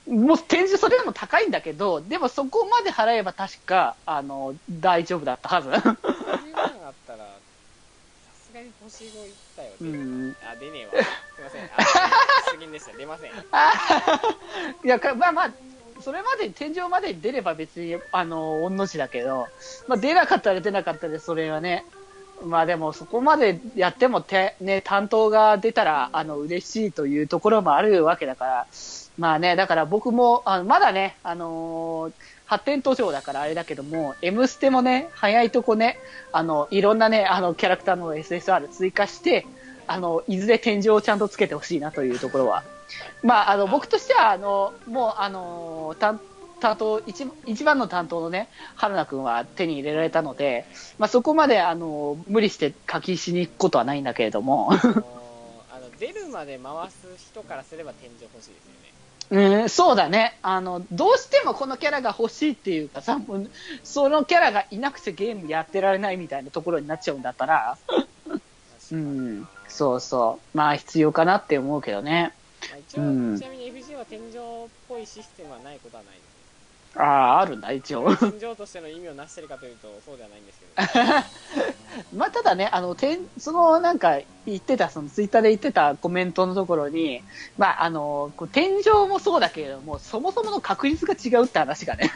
[0.07, 5.69] もう天井それでも高いんだけど、でもそこまで払えば確か、あの、大丈夫だったはず。
[5.69, 5.75] 10
[6.57, 7.27] 万あったら、
[8.25, 10.37] さすがに星5いったよ、うん。
[10.51, 10.93] あ、出ねえわ。
[10.93, 11.65] すいません。
[11.65, 11.69] あ、
[12.59, 12.97] 出現でした。
[12.97, 13.31] 出ません。
[14.83, 15.55] いや、かまあまあ、
[16.01, 19.47] それまで、天井まで出れば別に、あの、御の字だけど、
[19.89, 21.85] まあ出なかったら出なかったで、それはね、
[22.45, 28.66] まあでもそこまでやってもて、ね、担当が出たら、あの、嬉しいというところもあるわけだから、
[29.18, 32.12] まあね、だから僕も、あのまだね、あのー
[32.49, 35.99] 発展途上だからあれだけども、M ステもね、早いとこね、
[36.32, 39.47] あの、いろんなね、あの、キャラクターの SSR 追加して、
[39.86, 42.64] あの、いずれ天井をちゃんとつけてほしいなというところは。
[43.22, 46.18] まあ、あの、僕としては、あの、もう、あの、担
[46.61, 50.67] 担当一、一番の担当のね、春菜くんは手に入れられたので、
[50.99, 55.03] まあ、そこまで、あの、無理して課金しに行くことはないんだけれども、あの
[55.99, 58.89] 出るまで回す人からすれば天井欲しいですよね
[59.31, 60.39] うん、そうだね。
[60.43, 63.21] あの、どうしてもこのキャラが欲しいっていうかさ、
[63.85, 67.77] そのキャラがいなくてゲームやってられないみたいなところになっちゃうんだったら、
[68.91, 70.57] うにん、そうそう。
[70.57, 72.33] まあ必要かなって思うけどね。
[72.71, 76.28] まあ、一応、うんちなみに FG は天井っぽいシステムはないことはないです
[76.99, 78.15] ああ、あるんだ、一応。
[78.17, 87.23] 天井としての意味をなしてるかというとそうではないんですけど まあ、ただね、あの、てん、その、なんか、言ってた、その、ツイッターで言ってたコメントのところに、
[87.57, 92.11] まあ、あの、こう天井もそうだけれども、そもそもの確率が違うって話がね。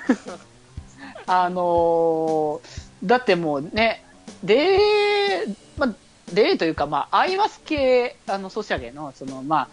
[1.27, 2.61] あの
[3.05, 4.05] だってもうね、
[4.43, 5.95] で、まあ、
[6.33, 9.69] 例というか、まあ、アイマス系、あの、ソシャゲの、その、まあ、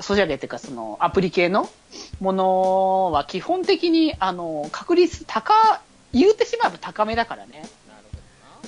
[0.00, 1.68] ソシャゲっていうか、その、アプリ系の
[2.20, 5.52] ものは基本的に、あの、確率高、
[6.12, 7.64] 言うてしまえば高めだからね。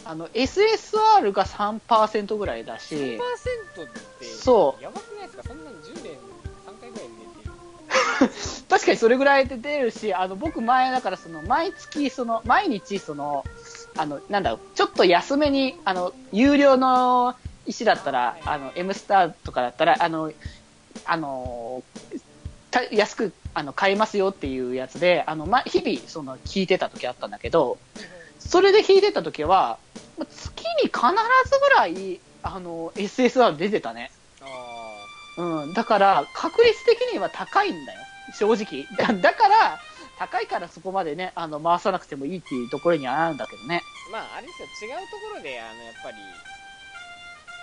[0.05, 3.87] あの、SSR が3%ぐらいだし、3%っ
[4.19, 4.83] てそう。
[4.83, 5.43] やばくないですか？
[5.45, 6.19] そんなの10年
[6.67, 7.51] 3回ぐらいで出てる。
[8.69, 13.45] 確かにそれぐらいで出るし、あの、僕前だからその、毎月、その、毎日、その、
[13.97, 17.35] あの、なんだろう、ちょっと安めに、あの、有料の
[17.67, 20.33] 石だったら、あの、M スターとかだったら、あの、
[21.05, 21.83] あの、
[22.71, 27.79] た安く、あの、買えますよっていうやつで、あの、ま、日々、その、聞いてた時あったんだけど、
[28.39, 29.79] それで弾いてた時は、
[30.19, 31.01] ま月に必
[31.47, 34.11] ずぐらい、あの、SSR 出てたね。
[34.41, 35.05] あ
[35.37, 38.01] うん、だから、確率的には高いんだよ、
[38.33, 38.87] 正直。
[38.97, 39.81] だだから、
[40.19, 43.85] 高いからそこまでね、あの、回さなくてもいいっていうところにはあるんだけどね。
[44.11, 46.17] ーまああれですよ違うところであのやっぱり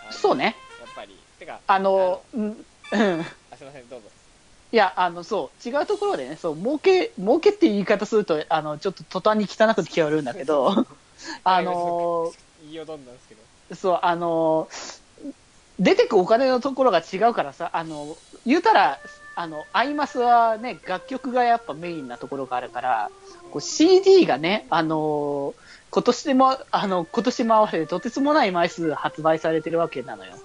[0.04, 0.56] あのそうね。
[0.80, 3.20] やっぱりてかあの、うん、うん。
[3.52, 4.10] あすいませんどうぞ
[4.72, 10.86] いや、あの、そう、違うところでね、そう、儲け、儲けって言い方すると、あの、ちょっと途端に汚く聞こえるんだけど、
[11.46, 14.68] あの、言いよどんだんですけどそう、あの、
[15.80, 19.00] 出てくお金のところが違うからさ、あの、言うたら、
[19.36, 23.12] あの、アイマスはね、楽曲がやっぱメインなところがあるから、
[23.52, 25.54] こう CD がね、あの、
[25.92, 30.40] 今年も、あの、今年も合わせてとてつもない枚数発売されてるわけなのよ。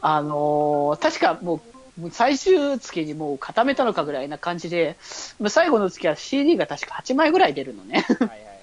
[0.00, 1.60] あの、確かも
[2.02, 4.96] う、最終月にもう固めたのかぐらいな感じで、
[5.40, 8.04] まあ最後の月は CD が確か8枚ぐらい出るのね。
[8.08, 8.56] はいはいはい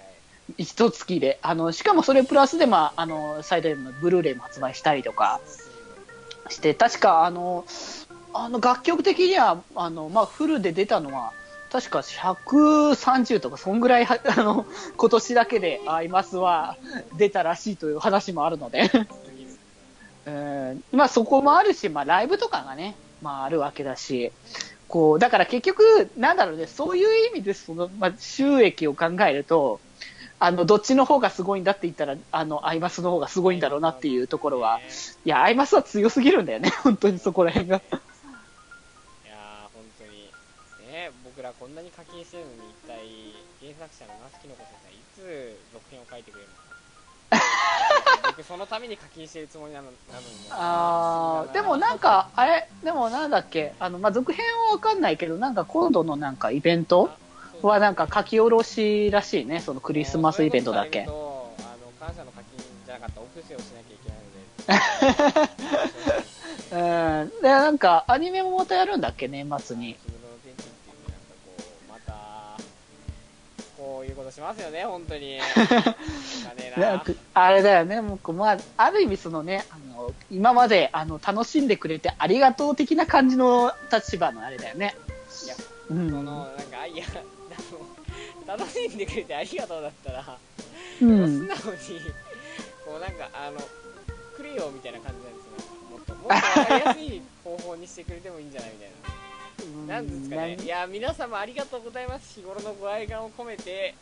[0.57, 1.39] 一月で。
[1.41, 5.39] あの、しかもそれプラスで、まあ、あの、サイド M のブルーレイも発売したりとか
[6.49, 7.65] して、確か、あの、
[8.33, 11.31] あの、楽曲的には、あの、まあ、フルで出たのは、
[11.71, 14.65] 確か130とか、そんぐらい、あの、
[14.97, 16.77] 今年だけで、アイマスは
[17.17, 18.91] 出たらしいという話もあるので、
[20.91, 24.31] まあ、そこもあるし、まあ、ライブとかがね、まあ、あるわけだし、
[24.87, 29.79] こう、だから結局、なんだろうね、そういう意味で、その、まあ、収益を考えると、
[30.39, 34.81] あの、どっちの方がすごいんだって言ったら、あの、アイマスの方がすごいんだろうなっていうところは、
[35.23, 37.77] いや、アイマスは強すぎるんだよね、 本当にそこら辺が。
[37.77, 37.81] い
[39.25, 40.29] や本当に
[40.91, 42.99] ね僕らこんなに課金してるのに一体
[43.61, 46.62] 原作者の那須きの子先生いつ続編を書いてくれるの
[48.25, 57.11] 僕そのために課金してるつもりなのなのにあー、でもなんか、あれ、でもなんだっけ、あの、まあ、続編はわかんないけど、なんか今度のなんかイベント
[57.61, 61.03] はなんか書き下ろしらしいね、そのクリスマスイベントだけ。
[61.03, 61.53] あの
[61.99, 65.63] 感謝の課金じゃなかったお布施をしなきゃいけないので。
[66.73, 67.41] うん。
[67.41, 69.95] で、なんか、アニメもまたやるんだっけ、年末に。
[74.13, 75.39] いうことしますよね本当に
[77.33, 84.95] あれだよね、もう、まあ、ある意味そのね、あの、今まで、あの、楽しんでくれてありがとう的な感じの立場のあれだよね。
[85.43, 85.55] いや
[85.89, 86.23] うそのん。
[86.23, 86.83] なんか
[88.45, 90.39] 楽しんでくれてありがとうだったら、
[91.01, 91.47] うもう素ん。
[91.47, 92.01] 直に
[92.85, 93.59] こうなんかあの
[94.35, 95.53] くれよみたいな感じなんですよ
[95.89, 99.22] もっともっと分かりやすい方法にしてくれてもいいんじゃないみたいな
[99.87, 100.57] なんですかね。
[100.63, 102.39] いや皆様ありがとうございます。
[102.39, 103.95] 日頃のご愛願を込めて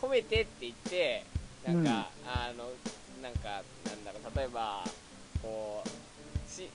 [0.00, 1.24] 込めてって言って
[1.66, 2.64] なんか、あの
[3.22, 4.82] なんかなんだろう例えば
[5.42, 6.68] こうし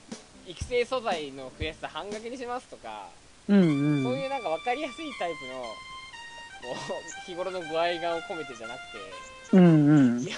[0.46, 3.08] 育成素材の増やした半額にしますとか、
[3.48, 4.02] うんうん。
[4.04, 6.78] そういうなんか分かりやすいタイプのこ
[7.26, 10.20] う日頃のご愛願を込めてじゃなくてうんうん。
[10.20, 10.32] 日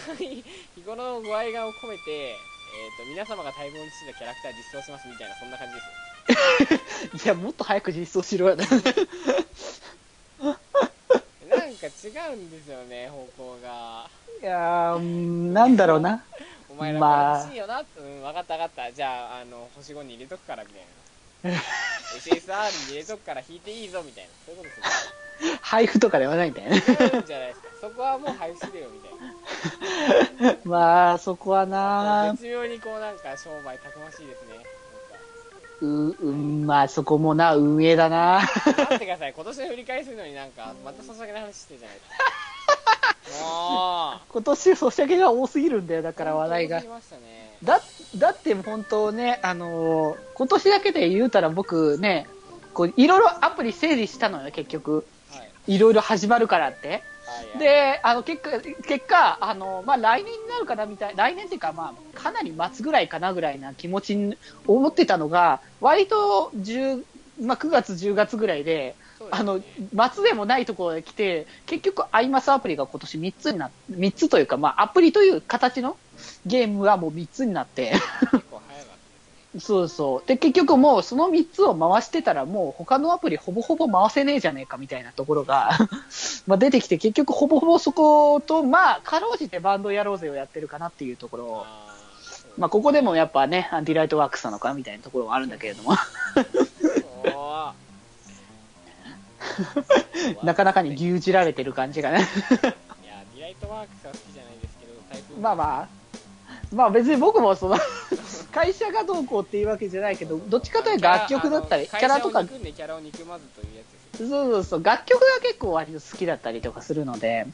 [0.85, 8.65] 頃のご愛願を込めて、えー、と皆様が待望にしてたキャラクター実装しますみたいなそんな感じですいや、もっと早く実装しろよな。
[8.65, 8.87] なんか
[11.87, 11.91] 違
[12.33, 14.09] うんですよね方向が。
[14.43, 16.25] いやー、うんなんだろうな。
[16.69, 18.93] お前らこまあれ欲しいよな、うん分かった分かった。
[18.93, 21.59] じゃああの星5に入れとくからみたいな。
[22.19, 24.31] SSR に入れとくから引いていいぞみたいな。
[24.47, 25.59] そういうことですよ。
[25.63, 26.77] 配布とかではないんだよね。
[26.77, 26.85] 違う
[27.23, 27.69] んじゃないですか。
[27.81, 30.57] そこはもう配布してよみたいな。
[30.65, 34.68] まあ、そこはな絶妙にこうなんか商売たくましいですね
[35.81, 38.41] う、うん、まあ、そこもな、運営だな。
[38.65, 39.33] 待ってください。
[39.35, 44.23] 今年の振り返りするのになんかまたそそげな話してるじゃないですか。
[44.29, 46.83] 今年、ソシャゲが多すぎるんだよ、だから話題が。
[47.63, 47.81] だ、
[48.17, 52.27] だって本当ね、あのー今年だけで言うたら僕ね、
[52.73, 55.05] こう、いろいろアプリ整理したのよ、結局。
[55.31, 55.75] はい。
[55.75, 57.03] いろいろ始まるからって。
[57.59, 67.05] で、あの、結果、結果、あの、まあ、来年になるかなみたい、来年っていうか、まあ、かなり待つぐらいかなぐらいな気持ちに思ってたのが、割と10、
[67.41, 69.51] まあ、9月、10月ぐらいで、そうですね。
[69.95, 75.97] あの、末でもないところで来て、結局、アイマスアプリが今年3つにな、3つというか、まあ、アプリという形の
[76.47, 77.93] ゲームがもう3つになって、
[79.61, 80.29] そうそう。
[80.29, 85.71] で、結局もうその3つを回してたらもう他のアプリほぼほぼ回せねえじゃねえかみたいなところが
[86.47, 91.67] まあ出てきて結局ほぼほぼそこと、まあ、かろうじてバンドやろうぜをやってるかなっていうところ
[92.59, 95.93] まあ、ここでもやっぱね、ディライトワークスなのかみたいなところはあるんだけれども、
[100.43, 102.19] なかなかに牛耳られてる感じがね。
[102.19, 102.21] い
[103.07, 104.93] やディライトワークスは好きじゃないですけど
[105.41, 105.89] まあまあ、
[106.75, 107.77] まあ別に僕もその、
[108.53, 117.47] 会社がどうこうっていうわけじゃないけど、どっちかというと楽曲だったり、キャラとかんでキャラを憎まずというやつそうそうそう、楽曲が結構割と好きだったりとかするので、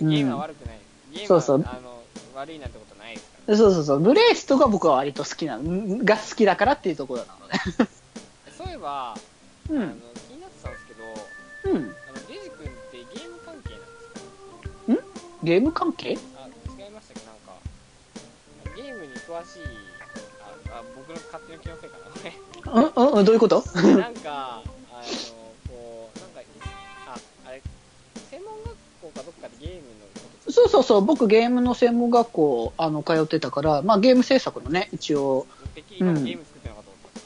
[0.00, 0.78] ゲームは悪くない、
[1.12, 1.66] ゲームはそうそう。
[1.68, 2.00] あの
[2.34, 3.56] 悪いなんてことないですから。
[3.56, 3.84] そうそう。
[3.84, 7.60] そう、ブレイスとか僕は割と好きなの、が好きだからっていうところなのね。
[8.56, 9.16] そういえば、
[9.70, 11.76] うあのん、気になってたんですけどうん。
[11.76, 11.86] あの
[12.28, 13.86] デジ君ってゲーム関係なんで
[14.94, 15.04] すか？
[15.42, 16.18] ゲーム関係？
[19.30, 19.62] 詳しい
[20.72, 22.10] ああ僕の勝手な気のせいかな。
[22.10, 22.32] これ
[22.72, 23.62] うん、うん、うんどういうこと？
[23.76, 24.64] なんか、あの、
[25.68, 26.40] こう、なんか、
[27.06, 27.16] あ、
[27.46, 27.62] あれ、
[28.28, 29.82] 専門学校かどっかでゲームの
[30.14, 37.20] ことそうそうそう、僕ゲームの専門学校、あの、通ってたから、まあゲーム制作のね、一応、てっきり今ゲーム作ってるのかと思った。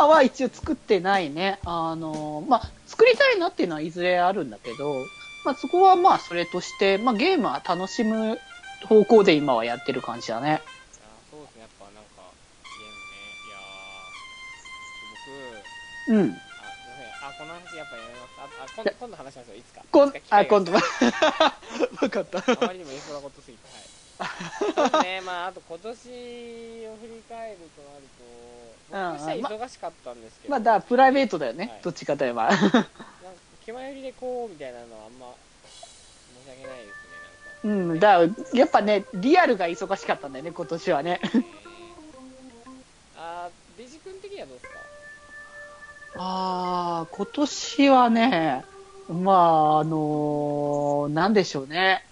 [0.00, 1.58] 今は一応作ってないね。
[1.66, 4.94] あの、まあ、作りたいなっていうのはいずれあるんだけど、
[5.44, 8.38] まあそこはまあそれとして、まあゲームは楽しむ
[8.88, 10.62] 方向で今はやってる感じだね。
[16.08, 16.36] うん。
[17.22, 18.32] あ、この話やっぱやめます。
[18.60, 19.82] あ、あ今度今度話しますよ、いつか。
[19.90, 20.80] こんいつか機会あ、が今度は。
[22.02, 22.38] わかった。
[22.38, 25.04] あまりにもエフなことすぎて、はい。
[25.04, 28.24] ね、まあ、あと今年を振り返るとなると、
[28.88, 31.68] 僕としては忙しかったんですけど、まあ、だからプライベートだよね。
[31.68, 32.48] はいどっちかといえば。
[32.50, 35.34] なんか気前よりでこうみたいなのはあんま
[36.38, 37.06] 申し訳ないです
[37.66, 38.00] ね、うん。
[38.00, 38.20] だ
[38.54, 41.20] やっぱね、リアルが忙しかったんだよね、今年はね。
[43.14, 44.77] あー、デジ君的にはどうですか？
[46.20, 48.64] ああ、今年はね、
[49.08, 52.02] まあ、あのーなんでしょうね。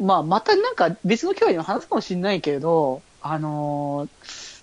[0.00, 4.58] まあ、またなんか別の機会でも話すかもしれないけれど、あのー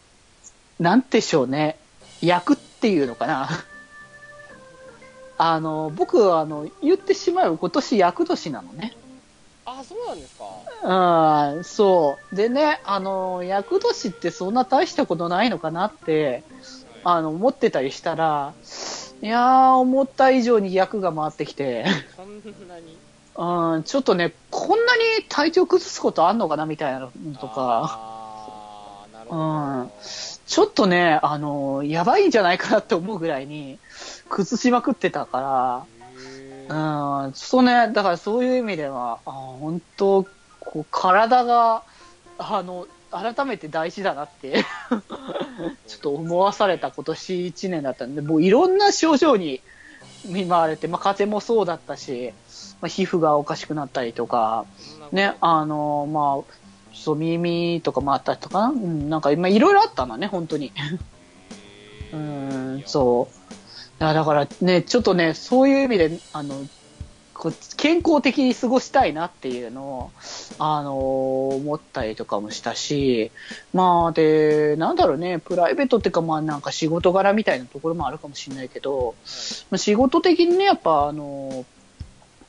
[0.79, 1.77] なんでしょうね。
[2.21, 3.49] 役っていうのかな。
[5.37, 8.95] あの、僕は、あの、言ってしまえば今年役年なのね。
[9.65, 10.45] あ、そうなんですか
[11.57, 12.35] うん、そう。
[12.35, 16.43] でね、あの、役年ってそんな大したことないのかなって、
[17.07, 18.53] あの、思ってたりしたら、
[19.21, 21.85] いやー、思った以上に役が回ってきて、
[22.15, 22.97] そんなに？
[23.37, 29.41] うん、ちょっとね、こんなに体調崩すことあんのかなみたいなのとか、あー、なるほど。
[29.41, 29.91] うん。
[30.47, 33.77] ちょっとね、あの、やばいんじゃないかなって思うぐらいに、
[34.29, 35.85] 崩しまくってたから、
[36.23, 37.25] へー。
[37.25, 40.25] うん、ちょっとね、だからそういう意味では、あ本当、
[40.59, 41.83] こう、体が、
[42.39, 44.65] あの、改めて大事だなって、
[45.87, 49.61] ちょっと思わされた今年1年だったんで、もういろんな症状に
[50.25, 52.33] 見舞われて、まあ、風邪もそうだったし、
[52.81, 54.65] まあ、皮膚がおかしくなったりとか、
[55.11, 56.53] ね、あの、まあ、
[56.93, 60.71] そう、耳とかもあったりとかな、うん、なんか今いろいろあったんだね、本当に。
[62.13, 63.45] うん、そう。
[63.99, 66.55] だからね、ちょっとね、そういう意味で、あの、
[67.45, 70.11] こ健康的に過ごしたいなっていうのを、
[70.57, 70.97] あの
[71.49, 73.31] 思ったりとかもしたし、
[73.73, 79.13] まあ、で、なんだろうね、プライベートっていうか、まあなんか仕事柄みたいなところもあるかもしれないけど、
[79.69, 81.65] まあ仕事的にね、やっぱ、あの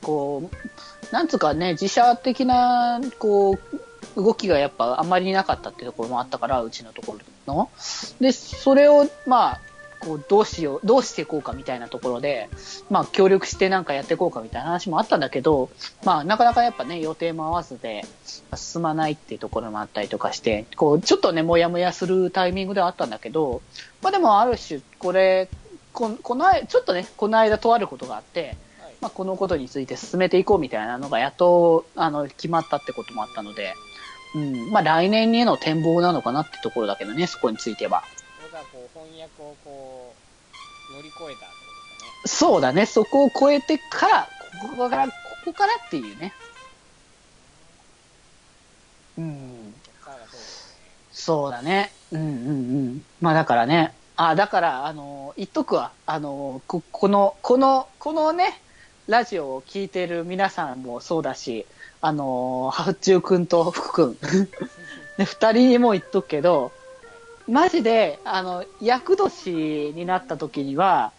[0.01, 3.59] こう、なんつうかね、自社的な、こ
[4.15, 7.69] う、動きがやっぱあんまりなかったっていうところもあったから、うちのところの。
[8.19, 9.61] で、それを、まあ、
[10.07, 12.49] こう、どうしよう、どうしていこうかみたいなところで、
[12.89, 15.69] まあ、協力してなんかやっていこうかみたいな話もあったんだけど、
[16.05, 18.05] まあ、なかなかやっぱね、予定も合わずで、
[18.55, 23.61] 進まないっていうところもあったりとかして、こう、ちょっとね、もやもやするタイミングではあったんだけど、
[24.01, 25.49] まあでもある種、これ、
[25.91, 33.73] ここの間、ちょっとね、この間とあることがあって、はいまあ、このことについて進めていこうみたいなのがやっとあの決まったってこともあったので、
[34.35, 38.03] うんまあ、来年への展望なのかなってところだけどね、そこについては。
[38.49, 40.13] 僕はこう翻訳をこ
[40.89, 41.71] う乗り越えたってこ
[42.25, 44.29] とですかねそうだね、そこを超えてから、
[44.61, 46.33] ここから、ここからっていうね。
[49.17, 49.73] うん、
[51.11, 51.91] そうだね。
[52.11, 52.51] うんうんう
[52.91, 53.01] ん。
[53.19, 55.91] まあだからね、あ、だから、あの、言っとくわ。
[56.05, 58.61] あの、こ、この、この、このね、
[59.07, 61.65] ラジオを聞いてる皆さんもそうだし、
[61.99, 64.17] あの、ハフチューくんと福くん、
[65.17, 66.71] ね、二人にも言っとくけど、
[67.47, 71.11] マジで、あの、役年になった時には、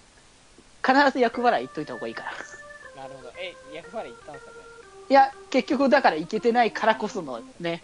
[0.86, 2.32] 必ず役払い言っといた方がいいから。
[3.02, 4.56] なるほどえ役払い行ったんですかね？
[5.10, 7.82] いや、結局だからいけてないからこそのね、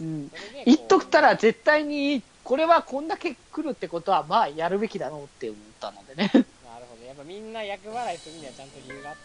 [0.00, 0.30] うん。
[0.30, 6.30] それでこう言っとくたら絶対に、これはこんだけ来るってことは、まあやるべきだろうって思ったのでね。
[6.64, 9.16] なるほどやっぱみんな役払いするにはちゃんと理由があっ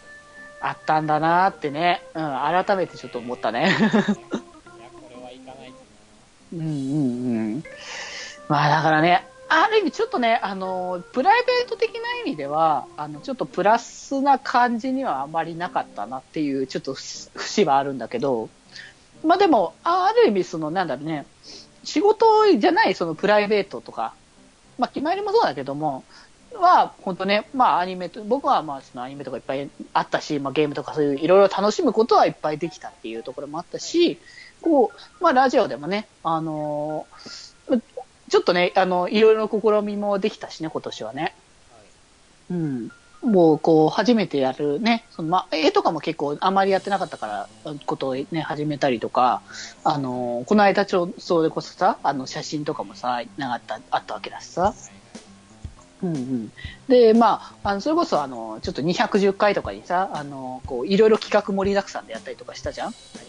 [0.61, 3.69] たあったんだなーってね、うん、改めてちょっと思ったね。
[3.69, 5.75] いやこれはいかないと
[6.51, 7.63] うんうんうん。
[8.49, 18.49] まあだからね、ある意味ちょっとね、あの、プライベート的な意味では、あの、ちょっとプラスな感じにはあまりなかったなっていう、ちょっと節はあるんだけど、
[19.23, 21.27] まあでも、あある意味その、なんだろうね、
[21.83, 22.25] 仕事
[22.57, 24.15] じゃないそのプライベートとか、
[24.79, 26.03] まあ決まりもそうだけども、
[26.55, 34.17] は、本当ね、まあアニメと、僕はまあそのアニメとかいっぱいあったし、まあゲームとかそういういろいろ楽しむことはいっぱいできたっていうところもあったし、
[34.61, 37.48] こう、まあラジオでもね、あのー
[38.29, 41.35] ちょっとね、あの、いろいろ試みもできたしね、今年はね。
[41.69, 41.89] はい
[42.49, 42.89] うん。
[43.21, 47.49] もう、こう、初めてやるね、その、ま、絵とかも結構あまりやってなかったから、
[47.85, 49.43] ことをね、始めたりとか、
[49.83, 54.73] あの、この間ちょうそれこそさ、あの、写真とかもさ、なかった、あったわけだしさ。
[56.01, 56.49] うんうん。
[56.87, 63.28] で、まあ、あの、それこそあの、ちょっと210回とかにさ、あの、こう、いろいろ企画盛りだくさんでやったりとかしたじゃんあり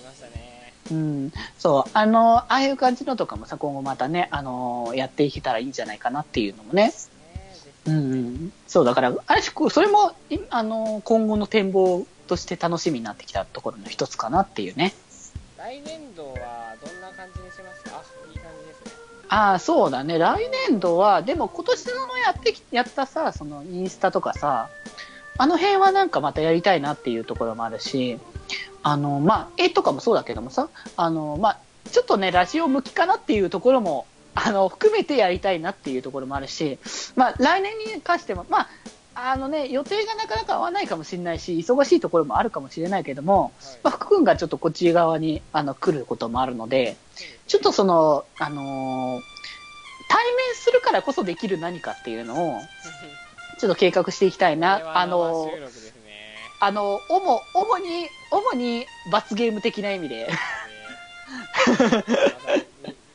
[0.91, 1.33] うん。
[1.59, 6.93] そう、あの、ああいう感じのとかもさ、今後またね、あの、やっていけたらいいんじゃないかなっていうのもね。
[7.87, 8.53] うんうん。
[8.67, 14.93] そう、だから、ある種こう、それも、いあの、今後の展望として楽しみになってきたところの一つかなっていうね。
[15.57, 17.85] 来年度はどんな感じにします？
[17.85, 18.93] かあいい感じですね
[19.29, 20.19] ああ、そうだね。
[20.19, 24.69] 来年度は、でも今年のやってき、やったさ、そのインスタとかさ、
[25.39, 28.19] あの辺はなんかまたやりたいなっていうところもあるし、
[28.83, 31.59] あの、まあ、絵とかもそうだけどもさ、あの、まあ、
[31.91, 36.79] ちょっとね、ラジオ向きかなっていうところも、あの、含めてやりたいなっていうところもあるし、
[37.17, 38.69] まあ、来年に関しても、まあ、
[39.15, 43.53] あのね、予定がなかなか合わないかもしれないし、忙しいところもあるかもしれないけども、
[43.83, 46.97] まあ、福君がちょっとこっち側にあの来ることもあるので、
[47.47, 49.41] ちょっとその、あのー
[50.11, 52.61] 対面するからこそできる何かっていうのを、
[53.61, 54.99] ちょっと計画していきたいな。
[54.99, 55.90] あの収録ですね
[56.61, 60.31] あの、主、主に、主に罰ゲーム的な意味で、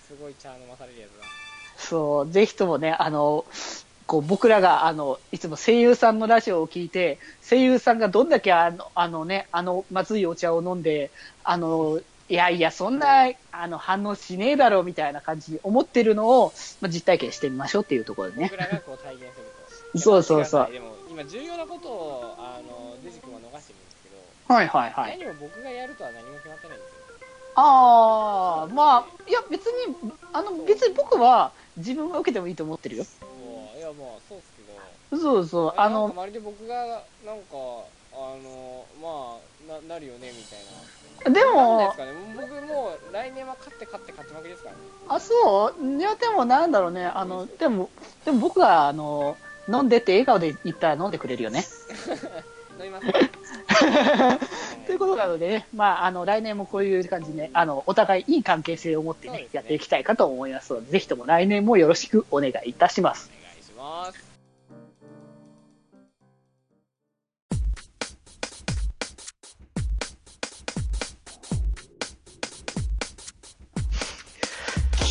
[0.07, 1.25] すごい茶飲まされるやつだ。
[1.77, 3.45] そう、ぜひともね、あの、
[4.07, 7.17] こう僕らがあのいつも声優さんのラジオを聞いて
[7.47, 11.09] 声優さんがどんだけあのあのねあのまずいお茶を飲んで
[11.43, 18.49] あのいやいやそんなあの反応しねえだろうみたいな感じに思ってるのを、まあ、実体験してみましょうっていうところでね。
[18.51, 19.31] 僕らがこう体現する
[19.93, 19.99] と。
[19.99, 20.71] そうそうそう。
[20.71, 22.74] でも今重要なことをあの
[24.47, 25.17] はいはいはい。
[25.17, 26.95] 何も僕がやるとは何も決まってないんですよ。
[27.57, 29.95] ああまあいや別に
[30.33, 33.03] あの別に僕は自分が受けてもいいと思ってるよ。
[33.05, 34.47] そういやまあそうっす
[35.11, 35.21] けど。
[35.21, 36.75] そうそうあのまるで僕が
[37.25, 37.55] なんか
[38.13, 39.37] あのま
[39.71, 40.95] あななるよねみたいな。
[41.23, 42.11] でなんでもすかね。
[42.35, 44.81] 僕もう来年は勝って勝って勝ち負けですからね。
[45.07, 45.99] あそう。
[45.99, 47.05] いやでもなんだろうね。
[47.05, 47.89] あのでも
[48.25, 49.37] でも僕があの
[49.69, 51.63] 飲んでって笑顔で言ったら飲んでくれるよね。
[52.77, 53.07] 飲みます
[54.85, 63.31] ということなのでね、まあ、あの、来年もこういう感じで、ね、あの、お互いいい関係性を持ってね、ねやっていきたいかと思いますので、ぜひとも来年もよろしくお願いいたします。
[63.39, 64.25] お願いします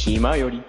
[0.04, 0.62] 気まより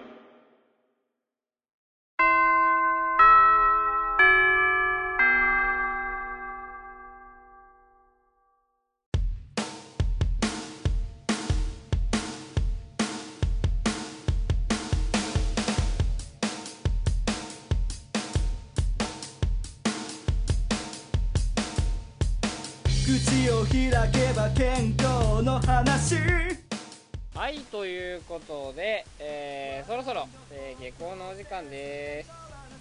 [27.75, 32.29] ということで、えーそろそろ、えー下校のお時間です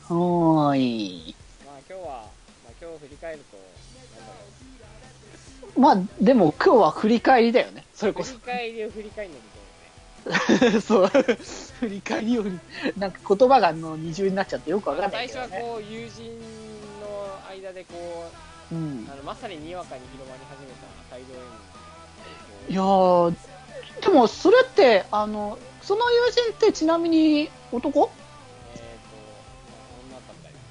[0.08, 1.34] はーい。
[1.66, 2.08] まあ今日は、
[2.62, 3.56] まあ、今日振り返ると
[4.14, 7.84] なんだろまあ、でも今日は振り返りだよね。
[7.92, 8.52] それこそう振り。
[8.52, 11.08] 返りを振り返んなきゃいけないそう。
[11.08, 12.60] 振り返りより、
[12.96, 15.68] なんか言葉があの二重になっちゃってよくわかんない最初けど、ね。
[15.70, 16.38] はこう友人
[17.02, 18.30] の間でこ
[18.70, 19.16] ううんあ。
[19.16, 21.42] のまさににわかに広まり始めたサイド M
[22.70, 23.34] いやー、
[24.04, 28.10] でもそれって、あの、その友人ってちなみに男？
[28.74, 29.16] えっ、ー、と、
[30.10, 30.62] まあ、女だったみたいです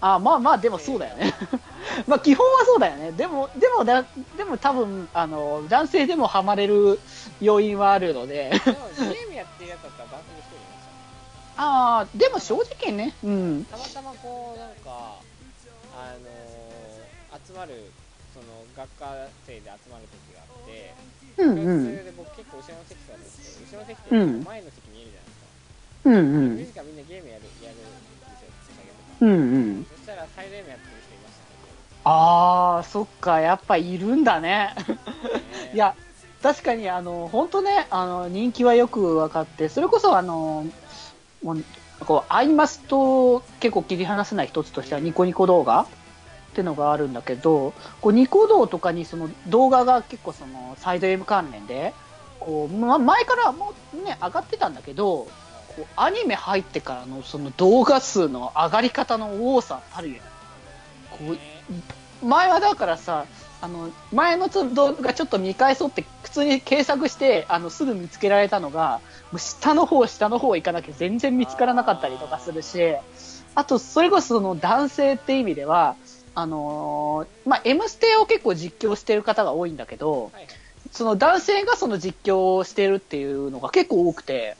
[0.00, 1.34] あまあまあ、でもそうだよね。
[2.06, 3.12] まあ基本はそうだよね。
[3.12, 4.04] でも、でもだ、
[4.36, 7.00] でも多分、あの、男性でもハマれる
[7.40, 8.50] 要因はあるので。
[8.50, 13.64] でもゲームやってるやつだったら男性に一人いましたああ、でも正直ね、うん。
[13.64, 15.16] たまたまこうなんか
[15.96, 16.64] あのー
[17.46, 17.90] 集まる
[18.34, 19.14] その学科
[19.46, 20.90] 生で集まる時があって
[21.38, 21.94] 教うんうん。
[21.94, 25.46] 室で僕結構後ろの席座るんですけど後ろの席ってうん前の席見えるじゃないですか、
[26.04, 26.56] うんうん。
[26.58, 29.86] ミュージカルみんなゲームやるやるんですよ仕上げとか、うんうん。
[29.86, 31.54] そしたらサイド M やってる人いました。
[32.04, 34.74] ああ、そっか、やっぱいるんだね、
[35.72, 35.96] いや、
[36.42, 40.66] 確かに、あの、本当ね、あの、人気はよく分かって、それこそ、あの、
[41.42, 41.64] もう、
[42.04, 45.86] こう、アイマスと結構切り離せない一つとしては、ニコニコ動画
[46.54, 51.92] ってのがあるんだけど、こう、ニコ動とかにその動画が結構その、サイド M 関連で、
[52.38, 55.28] こう、ま、前からもうね、上がってたんだけど、
[55.76, 60.20] こうアニメ入ってからのその動画数の上がり方の多さたるや
[61.10, 63.26] こう前はだからさ、
[63.60, 69.00] あの、前の動画ちょっと見返そうって普通に検索して、あの、すぐ見つけられたのが、
[69.30, 72.94] もう下の方、下の方行かなきゃ全然見つからなかったりとかするし、
[73.54, 75.96] あと、それこそその男性って意味では、
[76.34, 80.46] あのーまあ、M ステを結構実況してる方が多いんだけど、はい
[80.94, 84.56] その男性がその実況をしてるっていうのが結構多くて、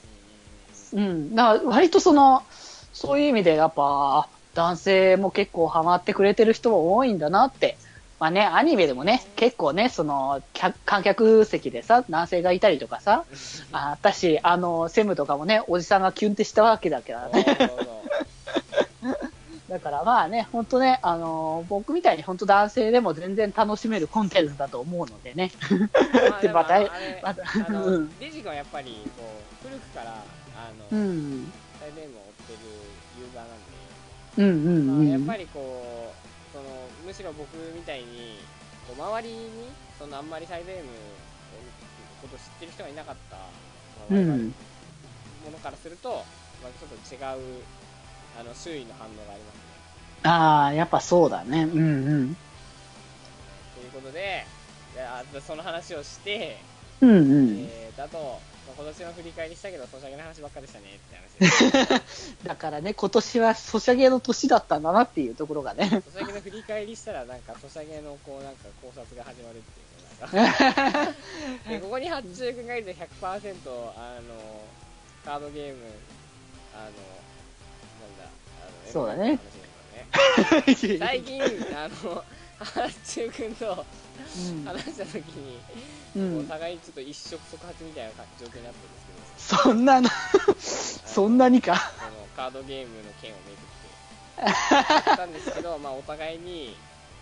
[0.91, 2.43] うん、だから割とその、
[2.91, 7.77] そういう意味でやっぱ、男性も結構ハマってくれてる人も多いんだなって。
[8.19, 13.23] まあね、アニメでもね、結構ね、その、客観客席でさ、男性がいたりとかさ、
[13.71, 17.45] あ私、あの、セムとかもね、おじさんがキュンってしたわけだからね。
[19.69, 25.51] だからまあね、本当ね、あの、僕みたいに本当男性でも全然楽しめるコンテンツだと思うのでね。
[26.29, 26.79] まあでも また
[27.23, 29.23] またあのうんデジ君はやっぱりこ
[29.63, 30.23] う古くから
[30.55, 31.51] あうの、ん。
[31.79, 32.59] サイド M を追ってる
[33.19, 33.65] ユーザーなんで、
[34.37, 35.11] うんうんまあ、うん。
[35.11, 36.65] やっぱりこうその
[37.03, 38.37] むしろ僕みたいに
[38.87, 40.93] こう周りにそのあんまりサイド M の
[42.21, 44.55] こと知ってる人がいなかった、まあう我々ん。
[45.43, 46.23] ものからすると、
[46.61, 47.17] まあ、ちょっと違
[47.59, 47.63] う
[48.39, 49.61] あの周囲の反応がありますね。
[50.23, 51.63] ああ、やっぱそうだね。
[51.63, 51.81] うんう
[52.23, 52.37] ん。
[53.75, 54.45] ということで
[54.95, 56.57] いやでその話をして、
[57.01, 57.67] うんうん。
[57.69, 60.99] えー、だと、まあ、今年の振り返りしたけどソシャゲの話ばっかでしたね
[61.39, 62.01] って話。
[62.43, 65.89] だからね、今年はソシャゲの年だったんだなっていうところがね。
[66.13, 69.85] ソシャゲの振り返りしたらなんかソシャゲのこうなんか考察が始まるっていう
[70.21, 71.13] なんか
[71.69, 73.55] でここに発注君がいると100%
[73.97, 74.61] あの
[75.25, 75.79] カードゲーム
[76.73, 76.91] あの
[78.91, 79.39] そうだね。
[80.99, 81.41] 最近
[81.75, 82.23] あの
[82.59, 84.65] 発注君とうん。
[84.65, 85.59] 話した時に、
[86.15, 86.39] うん。
[86.39, 90.09] お互いちょっと一触即発みたいな状況になってるんですけどそんなの、
[90.59, 91.75] そんなにか。
[91.75, 96.75] そのカードゲームの件をめくってやったんですけどまあお互いに、い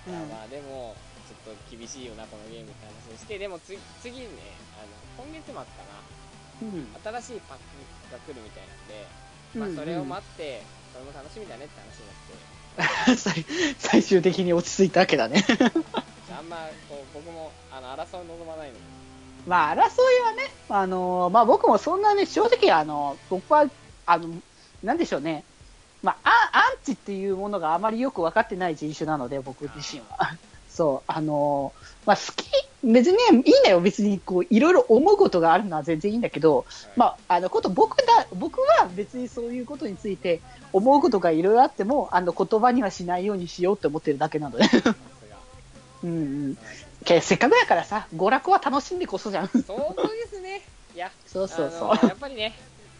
[0.08, 0.96] やまあでも
[1.28, 4.28] ちょっと厳しいよなこのゲームって話をしてでもつ次ね
[4.78, 4.86] あ
[5.22, 5.66] の今月末かな。
[6.62, 6.88] うん。
[7.22, 8.64] 新しいパックが来るみたい
[9.58, 10.62] なんで、まあ、それを待って、
[10.94, 12.08] それも楽しみだねって話に
[12.78, 13.46] なって 最
[13.78, 15.44] 最終的に落ち着いたわけだね。
[16.32, 18.80] あんまこう僕もあの争いを望まないので
[19.46, 23.70] まあ、争いはね、あのまあ僕もそんなね、正直、あの、僕は、
[24.06, 24.30] あの、
[24.82, 25.44] なんでしょうね。
[26.02, 30.38] まあ、アアンチっていうものがあまりよく分かってない人種なので、僕自身は。
[30.74, 31.74] そう、あの
[32.06, 32.50] まあ好き、
[32.84, 36.66] 別にね、いいんだよ、別に、こう、いろいろ思うことがあるのは全然いいんだけど、
[36.98, 40.42] まあ、あの、こと、僕だ、僕は別にそういうことについて
[40.74, 44.66] 思うことがいろいろあっても、あの、言葉にはしないようにしようって思ってるだけなので。
[46.04, 46.14] うんう
[46.50, 46.58] ん。
[47.06, 49.48] けせっかくだからさ、娯楽は楽しんでこそじゃん。
[49.48, 50.62] そうですね
[50.96, 52.54] いやそうそうそうやっぱりね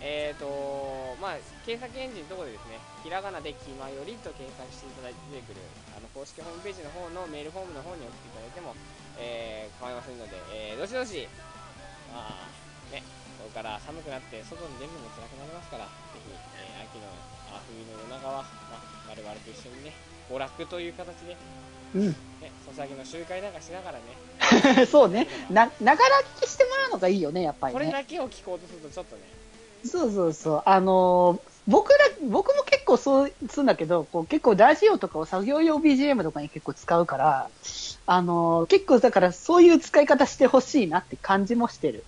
[0.00, 5.60] えーとまあ、検索エンジンのところでですね、ひらがなできまよりと検索していただいて出てくる、
[5.96, 8.74] あの公式ホームページの方のメールフォームの方に送っていただいても、
[9.20, 11.28] えー構いませんので、えーどしどし、
[12.12, 12.50] まあ、
[12.92, 13.02] ね、
[13.40, 17.08] これから寒くなって外に出るのも辛くなりますから、ぜひ、えー秋の、
[17.56, 19.92] あ冬の夜長は、まあ、我々と一緒にね、
[20.28, 21.36] 娯楽という形で、
[21.94, 22.08] うん。
[22.40, 25.26] ね、ソシャゲの集会なんかしながらね、 そうね。
[25.50, 27.80] な、ながら聞きしてもらうのがいいよね、やっぱりね。
[27.80, 29.22] これだけを聞こうとするとちょっとね、
[29.84, 30.62] そうそうそう。
[30.66, 37.50] あのー僕ら、僕も結構そうするんだけど、こう結構ラジオとかを作業用 BGM とかに結構使うから、
[38.06, 42.04] あのー結構だからそういう使い方してほしいなって感じもしてる。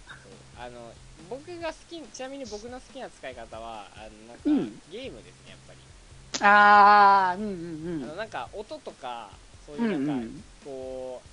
[1.33, 5.79] 僕が好きちなみに僕の好きな使い方はあのなんか、うんゲームですねやっぱり、
[6.43, 9.31] あー、うんうんあのなんか音とか
[9.67, 9.85] そううん。
[9.87, 11.29] ういうんなんか、うんこう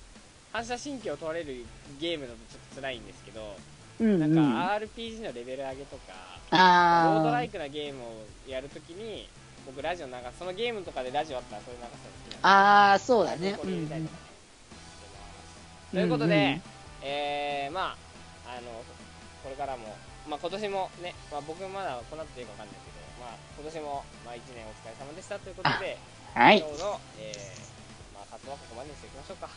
[0.52, 1.64] 反射神経を取られる
[2.00, 3.54] ゲームだとちょっと辛いんですけど、
[4.00, 4.06] うん。
[4.14, 4.34] うんうん。
[4.34, 6.30] なんか RPG のレベル上げとか。
[6.50, 9.28] ロードライクなゲームをやるときに
[9.64, 13.52] 僕ラジオ流すそのゲームとかでラジオあったらそれ流すの好きなんであー、そうだね。
[13.52, 16.62] こうんうんれ入れたりとかね、してますということで、うんうん
[17.02, 17.96] えー、まあ
[18.50, 18.82] あの
[19.42, 19.96] これからも、
[20.28, 25.98] まあ、今年もね、まあ、僕まだこの後でいいかわかんないけど、まあ、今年も、まあ、1年お疲れ様でしたということで、
[26.34, 26.68] はい今。
[26.68, 29.48] 日の、えーまあ、活動はここまでにしていきましょうか。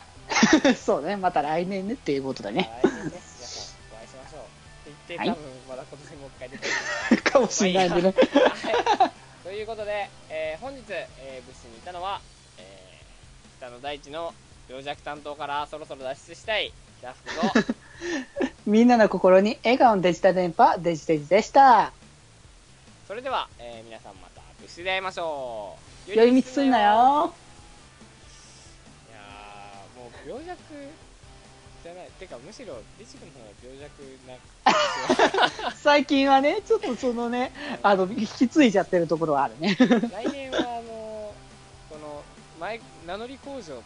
[0.74, 1.16] そうね。
[1.16, 2.70] また来年ねっていうことだね。
[2.82, 4.42] 来年ね、皆さんお会いしましょう。
[4.42, 6.68] って言って、はい多分まだ今年もう一回出て
[7.08, 7.22] くる。
[7.30, 8.14] かもしれないんでね。
[8.14, 9.12] はい
[9.44, 12.20] ということで、えー本日、えー、ブッシュにいたのは、
[12.58, 13.04] えー
[13.58, 14.34] 北の大地の
[14.68, 21.92] 病弱担当からそろそろ脱出したいキャフクとみんなの心に笑顔のデジタル電波、デジデジでした。
[23.06, 25.76] それでは、えー皆さんまたブッシュで会いましょ
[26.08, 27.34] う寄り道すんなよ。
[29.10, 30.58] いやーもう病弱
[31.82, 33.92] じゃないてかむしろデジ君の方が病弱
[35.52, 37.52] な感 最近はね、ちょっとそのね、
[37.82, 39.76] あの、引き継いじゃってるところはあるね。
[39.76, 41.34] 来年はあの
[41.90, 42.22] この
[42.58, 43.82] 前名乗り工場とあと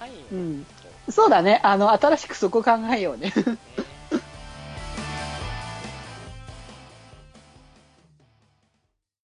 [0.00, 0.66] サインを、うん
[1.06, 1.60] とそうだね。
[1.62, 3.32] あの、新しくそこ考えようね。
[3.36, 3.97] ね